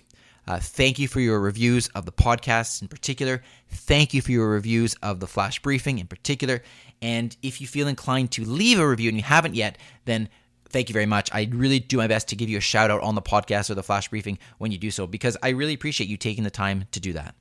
Uh, 0.48 0.58
thank 0.58 0.98
you 0.98 1.06
for 1.06 1.20
your 1.20 1.38
reviews 1.38 1.86
of 1.94 2.04
the 2.04 2.10
podcasts 2.10 2.82
in 2.82 2.88
particular. 2.88 3.44
Thank 3.68 4.12
you 4.12 4.20
for 4.22 4.32
your 4.32 4.48
reviews 4.48 4.96
of 5.04 5.20
the 5.20 5.28
flash 5.28 5.62
briefing 5.62 6.00
in 6.00 6.08
particular. 6.08 6.64
And 7.00 7.36
if 7.44 7.60
you 7.60 7.68
feel 7.68 7.86
inclined 7.86 8.32
to 8.32 8.44
leave 8.44 8.80
a 8.80 8.88
review 8.88 9.08
and 9.08 9.16
you 9.16 9.22
haven't 9.22 9.54
yet, 9.54 9.78
then 10.06 10.28
thank 10.70 10.88
you 10.88 10.92
very 10.92 11.06
much. 11.06 11.28
I 11.32 11.48
really 11.52 11.78
do 11.78 11.96
my 11.96 12.06
best 12.06 12.28
to 12.28 12.36
give 12.36 12.48
you 12.48 12.58
a 12.58 12.62
shout 12.62 12.90
out 12.90 13.02
on 13.02 13.14
the 13.14 13.22
podcast 13.22 13.70
or 13.70 13.74
the 13.74 13.82
flash 13.82 14.08
briefing 14.08 14.38
when 14.58 14.72
you 14.72 14.78
do 14.78 14.90
so 14.90 15.06
because 15.06 15.36
I 15.42 15.50
really 15.50 15.74
appreciate 15.74 16.08
you 16.08 16.16
taking 16.16 16.44
the 16.44 16.50
time 16.50 16.84
to 16.92 17.00
do 17.00 17.12
that. 17.12 17.34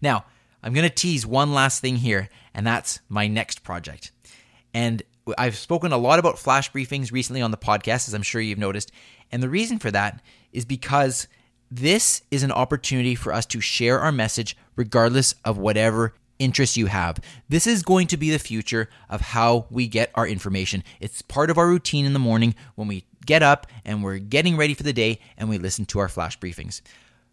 Now, 0.00 0.24
I'm 0.62 0.74
going 0.74 0.88
to 0.88 0.94
tease 0.94 1.26
one 1.26 1.52
last 1.52 1.80
thing 1.80 1.96
here, 1.96 2.28
and 2.54 2.66
that's 2.66 3.00
my 3.08 3.28
next 3.28 3.62
project. 3.62 4.12
And 4.74 5.02
I've 5.36 5.56
spoken 5.56 5.92
a 5.92 5.98
lot 5.98 6.18
about 6.18 6.38
flash 6.38 6.70
briefings 6.72 7.12
recently 7.12 7.42
on 7.42 7.50
the 7.50 7.56
podcast, 7.56 8.08
as 8.08 8.14
I'm 8.14 8.22
sure 8.22 8.40
you've 8.40 8.58
noticed. 8.58 8.90
And 9.30 9.42
the 9.42 9.48
reason 9.48 9.78
for 9.78 9.90
that 9.90 10.22
is 10.52 10.64
because 10.64 11.28
this 11.70 12.22
is 12.30 12.42
an 12.42 12.52
opportunity 12.52 13.14
for 13.14 13.32
us 13.32 13.46
to 13.46 13.60
share 13.60 14.00
our 14.00 14.12
message 14.12 14.56
regardless 14.76 15.34
of 15.44 15.58
whatever 15.58 16.14
interests 16.38 16.76
you 16.76 16.86
have. 16.86 17.20
This 17.48 17.66
is 17.66 17.82
going 17.82 18.06
to 18.08 18.16
be 18.16 18.30
the 18.30 18.38
future 18.38 18.88
of 19.08 19.20
how 19.20 19.66
we 19.70 19.88
get 19.88 20.10
our 20.14 20.26
information. 20.26 20.84
It's 21.00 21.22
part 21.22 21.50
of 21.50 21.58
our 21.58 21.68
routine 21.68 22.04
in 22.04 22.12
the 22.12 22.18
morning 22.18 22.54
when 22.74 22.88
we 22.88 23.04
get 23.26 23.42
up 23.42 23.66
and 23.84 24.02
we're 24.02 24.18
getting 24.18 24.56
ready 24.56 24.74
for 24.74 24.82
the 24.82 24.92
day 24.92 25.20
and 25.36 25.48
we 25.48 25.58
listen 25.58 25.84
to 25.86 25.98
our 25.98 26.08
flash 26.08 26.38
briefings. 26.38 26.80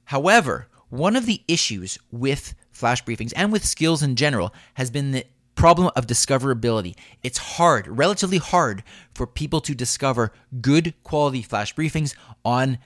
However, 0.05 0.67
one 0.89 1.15
of 1.15 1.25
the 1.25 1.41
issues 1.47 1.97
with 2.11 2.53
flash 2.71 3.03
briefings 3.03 3.33
and 3.35 3.51
with 3.51 3.65
skills 3.65 4.03
in 4.03 4.15
general 4.15 4.53
has 4.75 4.91
been 4.91 5.11
the 5.11 5.25
problem 5.55 5.89
of 5.95 6.05
discoverability. 6.05 6.95
It's 7.23 7.37
hard, 7.37 7.87
relatively 7.87 8.37
hard 8.37 8.83
for 9.13 9.25
people 9.25 9.61
to 9.61 9.73
discover 9.73 10.31
good 10.61 10.93
quality 11.03 11.41
flash 11.41 11.73
briefings 11.73 12.15
on 12.43 12.77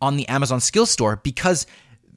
on 0.00 0.16
the 0.16 0.28
Amazon 0.28 0.60
Skills 0.60 0.90
Store 0.90 1.16
because 1.16 1.66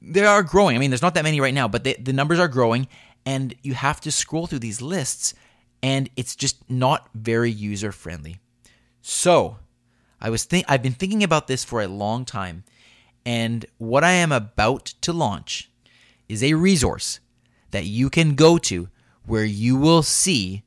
they 0.02 0.24
are 0.24 0.42
growing. 0.42 0.76
I 0.76 0.78
mean, 0.78 0.90
there's 0.90 1.02
not 1.02 1.14
that 1.14 1.24
many 1.24 1.40
right 1.40 1.54
now, 1.54 1.68
but 1.68 1.84
they, 1.84 1.94
the 1.94 2.12
numbers 2.12 2.38
are 2.38 2.48
growing 2.48 2.86
and 3.28 3.54
you 3.62 3.74
have 3.74 4.00
to 4.00 4.10
scroll 4.10 4.46
through 4.46 4.58
these 4.60 4.80
lists 4.80 5.34
and 5.82 6.08
it's 6.16 6.34
just 6.34 6.56
not 6.70 7.10
very 7.14 7.50
user 7.50 7.92
friendly. 7.92 8.40
So, 9.02 9.58
I 10.18 10.30
was 10.30 10.44
think 10.44 10.64
I've 10.66 10.82
been 10.82 10.94
thinking 10.94 11.22
about 11.22 11.46
this 11.46 11.62
for 11.62 11.82
a 11.82 11.88
long 11.88 12.24
time 12.24 12.64
and 13.26 13.66
what 13.76 14.02
I 14.02 14.12
am 14.12 14.32
about 14.32 14.86
to 15.02 15.12
launch 15.12 15.70
is 16.26 16.42
a 16.42 16.54
resource 16.54 17.20
that 17.70 17.84
you 17.84 18.08
can 18.08 18.34
go 18.34 18.56
to 18.70 18.88
where 19.26 19.44
you 19.44 19.76
will 19.76 20.02
see 20.02 20.62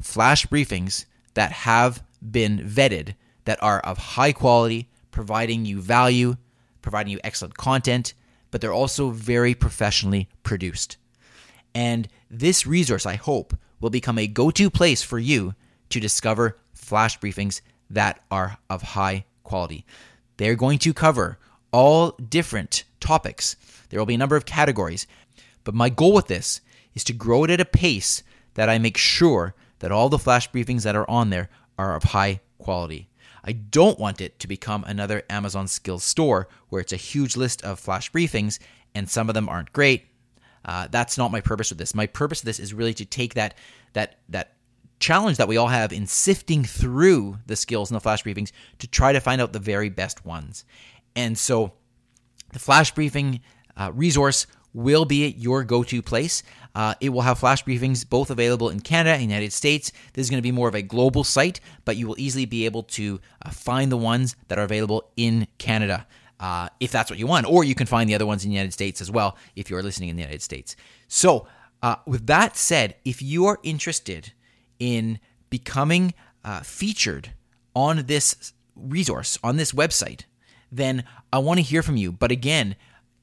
flash 0.00 0.46
briefings 0.46 1.04
that 1.34 1.50
have 1.50 2.04
been 2.22 2.60
vetted 2.60 3.16
that 3.44 3.60
are 3.60 3.80
of 3.80 3.98
high 3.98 4.32
quality, 4.32 4.88
providing 5.10 5.64
you 5.64 5.80
value, 5.80 6.36
providing 6.80 7.10
you 7.12 7.18
excellent 7.24 7.56
content, 7.56 8.14
but 8.52 8.60
they're 8.60 8.72
also 8.72 9.10
very 9.10 9.52
professionally 9.52 10.28
produced. 10.44 10.96
And 11.78 12.08
this 12.28 12.66
resource, 12.66 13.06
I 13.06 13.14
hope, 13.14 13.56
will 13.78 13.88
become 13.88 14.18
a 14.18 14.26
go 14.26 14.50
to 14.50 14.68
place 14.68 15.04
for 15.04 15.20
you 15.20 15.54
to 15.90 16.00
discover 16.00 16.58
flash 16.74 17.20
briefings 17.20 17.60
that 17.88 18.20
are 18.32 18.58
of 18.68 18.82
high 18.82 19.26
quality. 19.44 19.86
They're 20.38 20.56
going 20.56 20.80
to 20.80 20.92
cover 20.92 21.38
all 21.70 22.10
different 22.10 22.82
topics 22.98 23.54
There 23.90 24.00
will 24.00 24.06
be 24.06 24.16
a 24.16 24.18
number 24.18 24.34
of 24.34 24.44
categories. 24.44 25.06
But 25.62 25.76
my 25.76 25.88
goal 25.88 26.14
with 26.14 26.26
this 26.26 26.60
is 26.96 27.04
to 27.04 27.12
grow 27.12 27.44
it 27.44 27.50
at 27.50 27.60
a 27.60 27.64
pace 27.64 28.24
that 28.54 28.68
I 28.68 28.78
make 28.78 28.96
sure 28.96 29.54
that 29.78 29.92
all 29.92 30.08
the 30.08 30.18
flash 30.18 30.50
briefings 30.50 30.82
that 30.82 30.96
are 30.96 31.08
on 31.08 31.30
there 31.30 31.48
are 31.78 31.94
of 31.94 32.02
high 32.02 32.40
quality. 32.58 33.08
I 33.44 33.52
don't 33.52 34.00
want 34.00 34.20
it 34.20 34.40
to 34.40 34.48
become 34.48 34.82
another 34.82 35.22
Amazon 35.30 35.68
Skills 35.68 36.02
store 36.02 36.48
where 36.70 36.80
it's 36.80 36.92
a 36.92 36.96
huge 36.96 37.36
list 37.36 37.62
of 37.62 37.78
flash 37.78 38.10
briefings 38.10 38.58
and 38.96 39.08
some 39.08 39.28
of 39.28 39.36
them 39.36 39.48
aren't 39.48 39.72
great. 39.72 40.06
Uh, 40.64 40.88
that's 40.90 41.16
not 41.16 41.30
my 41.30 41.40
purpose 41.40 41.70
with 41.70 41.78
this. 41.78 41.94
My 41.94 42.06
purpose 42.06 42.40
of 42.40 42.46
this 42.46 42.58
is 42.60 42.74
really 42.74 42.94
to 42.94 43.04
take 43.04 43.34
that 43.34 43.54
that 43.92 44.18
that 44.28 44.54
challenge 45.00 45.36
that 45.36 45.48
we 45.48 45.56
all 45.56 45.68
have 45.68 45.92
in 45.92 46.06
sifting 46.06 46.64
through 46.64 47.38
the 47.46 47.56
skills 47.56 47.90
in 47.90 47.94
the 47.94 48.00
flash 48.00 48.24
briefings 48.24 48.50
to 48.78 48.88
try 48.88 49.12
to 49.12 49.20
find 49.20 49.40
out 49.40 49.52
the 49.52 49.58
very 49.58 49.88
best 49.88 50.24
ones. 50.24 50.64
And 51.14 51.38
so, 51.38 51.72
the 52.52 52.58
flash 52.58 52.92
briefing 52.92 53.40
uh, 53.76 53.92
resource 53.94 54.46
will 54.74 55.04
be 55.04 55.28
your 55.30 55.64
go-to 55.64 56.02
place. 56.02 56.42
Uh, 56.74 56.94
it 57.00 57.08
will 57.08 57.22
have 57.22 57.38
flash 57.38 57.64
briefings 57.64 58.08
both 58.08 58.30
available 58.30 58.68
in 58.68 58.80
Canada 58.80 59.14
and 59.14 59.22
United 59.22 59.52
States. 59.52 59.90
This 60.12 60.26
is 60.26 60.30
going 60.30 60.38
to 60.38 60.42
be 60.46 60.52
more 60.52 60.68
of 60.68 60.74
a 60.74 60.82
global 60.82 61.24
site, 61.24 61.60
but 61.84 61.96
you 61.96 62.06
will 62.06 62.18
easily 62.18 62.44
be 62.44 62.66
able 62.66 62.84
to 62.84 63.20
uh, 63.44 63.50
find 63.50 63.90
the 63.90 63.96
ones 63.96 64.36
that 64.48 64.58
are 64.58 64.64
available 64.64 65.10
in 65.16 65.48
Canada. 65.58 66.06
Uh, 66.40 66.68
if 66.78 66.92
that's 66.92 67.10
what 67.10 67.18
you 67.18 67.26
want, 67.26 67.46
or 67.46 67.64
you 67.64 67.74
can 67.74 67.86
find 67.86 68.08
the 68.08 68.14
other 68.14 68.26
ones 68.26 68.44
in 68.44 68.50
the 68.50 68.54
United 68.54 68.72
States 68.72 69.00
as 69.00 69.10
well 69.10 69.36
if 69.56 69.68
you're 69.68 69.82
listening 69.82 70.08
in 70.08 70.16
the 70.16 70.22
United 70.22 70.42
States. 70.42 70.76
So, 71.08 71.48
uh, 71.82 71.96
with 72.06 72.26
that 72.26 72.56
said, 72.56 72.94
if 73.04 73.20
you 73.20 73.46
are 73.46 73.58
interested 73.62 74.32
in 74.78 75.18
becoming 75.50 76.14
uh, 76.44 76.60
featured 76.60 77.32
on 77.74 78.06
this 78.06 78.52
resource, 78.76 79.38
on 79.42 79.56
this 79.56 79.72
website, 79.72 80.22
then 80.70 81.04
I 81.32 81.38
want 81.38 81.58
to 81.58 81.62
hear 81.62 81.82
from 81.82 81.96
you. 81.96 82.12
But 82.12 82.30
again, 82.30 82.76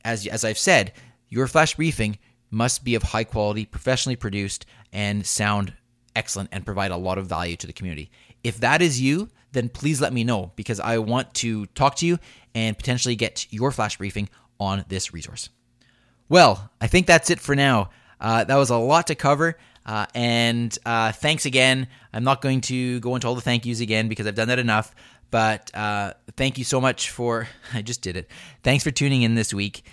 as, 0.04 0.28
as 0.28 0.44
I've 0.44 0.58
said, 0.58 0.94
your 1.30 1.48
flash 1.48 1.76
briefing 1.76 2.18
must 2.52 2.84
be 2.84 2.96
of 2.96 3.04
high 3.04 3.24
quality, 3.24 3.66
professionally 3.66 4.16
produced, 4.16 4.66
and 4.94 5.26
sound 5.26 5.74
excellent 6.16 6.50
and 6.52 6.66
provide 6.66 6.92
a 6.92 6.98
lot 6.98 7.18
of 7.18 7.28
value 7.28 7.58
to 7.58 7.68
the 7.68 7.74
community. 7.74 8.10
If 8.44 8.60
that 8.60 8.82
is 8.82 9.02
you, 9.02 9.30
then 9.52 9.70
please 9.70 10.00
let 10.02 10.14
me 10.14 10.24
know 10.24 10.52
because 10.56 10.80
I 10.80 10.98
want 11.00 11.34
to 11.36 11.66
talk 11.68 11.96
to 11.98 12.06
you 12.06 12.20
and 12.56 12.76
potentially 12.76 13.16
get 13.16 13.46
your 13.52 13.72
flash 13.72 13.98
briefing 13.98 14.30
on 14.60 14.84
this 14.88 15.14
resource. 15.14 15.50
Well, 16.28 16.72
I 16.82 16.88
think 16.88 17.06
that's 17.06 17.30
it 17.30 17.40
for 17.40 17.56
now. 17.56 17.92
Uh, 18.20 18.44
that 18.46 18.56
was 18.56 18.72
a 18.72 18.78
lot 18.78 19.06
to 19.08 19.16
cover. 19.16 19.58
Uh, 19.86 20.08
and 20.16 20.76
uh, 20.86 21.12
thanks 21.12 21.46
again. 21.46 21.88
I'm 22.12 22.24
not 22.24 22.42
going 22.42 22.62
to 22.62 23.00
go 23.02 23.14
into 23.14 23.28
all 23.28 23.36
the 23.36 23.42
thank 23.42 23.68
yous 23.68 23.82
again 23.82 24.08
because 24.08 24.26
I've 24.26 24.34
done 24.34 24.48
that 24.48 24.58
enough. 24.58 24.96
But 25.30 25.70
uh, 25.76 26.14
thank 26.38 26.58
you 26.58 26.64
so 26.64 26.82
much 26.82 27.12
for, 27.12 27.48
I 27.74 27.84
just 27.84 28.02
did 28.02 28.18
it. 28.18 28.32
Thanks 28.64 28.84
for 28.84 28.90
tuning 28.90 29.22
in 29.22 29.36
this 29.36 29.54
week. 29.54 29.86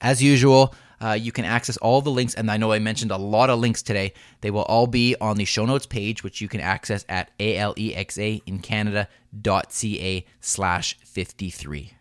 As 0.00 0.22
usual, 0.22 0.72
uh, 1.02 1.12
you 1.12 1.32
can 1.32 1.44
access 1.44 1.76
all 1.78 2.00
the 2.02 2.10
links, 2.10 2.34
and 2.34 2.50
I 2.50 2.58
know 2.58 2.72
I 2.72 2.78
mentioned 2.78 3.10
a 3.10 3.16
lot 3.16 3.48
of 3.50 3.58
links 3.58 3.82
today. 3.82 4.12
They 4.42 4.50
will 4.50 4.62
all 4.62 4.86
be 4.86 5.16
on 5.20 5.36
the 5.36 5.46
show 5.46 5.66
notes 5.66 5.86
page, 5.86 6.22
which 6.22 6.40
you 6.40 6.48
can 6.48 6.60
access 6.60 7.04
at 7.08 7.36
alexaincanada.ca 7.38 10.26
slash 10.40 10.98
53. 11.04 11.94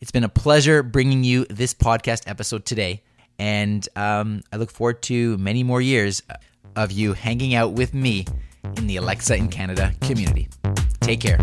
It's 0.00 0.10
been 0.10 0.24
a 0.24 0.30
pleasure 0.30 0.82
bringing 0.82 1.24
you 1.24 1.44
this 1.50 1.74
podcast 1.74 2.22
episode 2.26 2.64
today, 2.64 3.02
and 3.38 3.86
um, 3.96 4.40
I 4.50 4.56
look 4.56 4.70
forward 4.70 5.02
to 5.02 5.36
many 5.36 5.62
more 5.62 5.82
years 5.82 6.22
of 6.74 6.90
you 6.90 7.12
hanging 7.12 7.54
out 7.54 7.72
with 7.72 7.92
me 7.92 8.24
in 8.78 8.86
the 8.86 8.96
Alexa 8.96 9.36
in 9.36 9.48
Canada 9.48 9.92
community. 10.00 10.48
Take 11.00 11.20
care. 11.20 11.36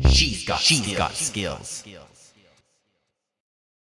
She's 0.00 0.44
got, 0.44 0.58
She's 0.58 0.82
skills. 0.82 0.96
got 0.96 1.14
skills. 1.14 1.84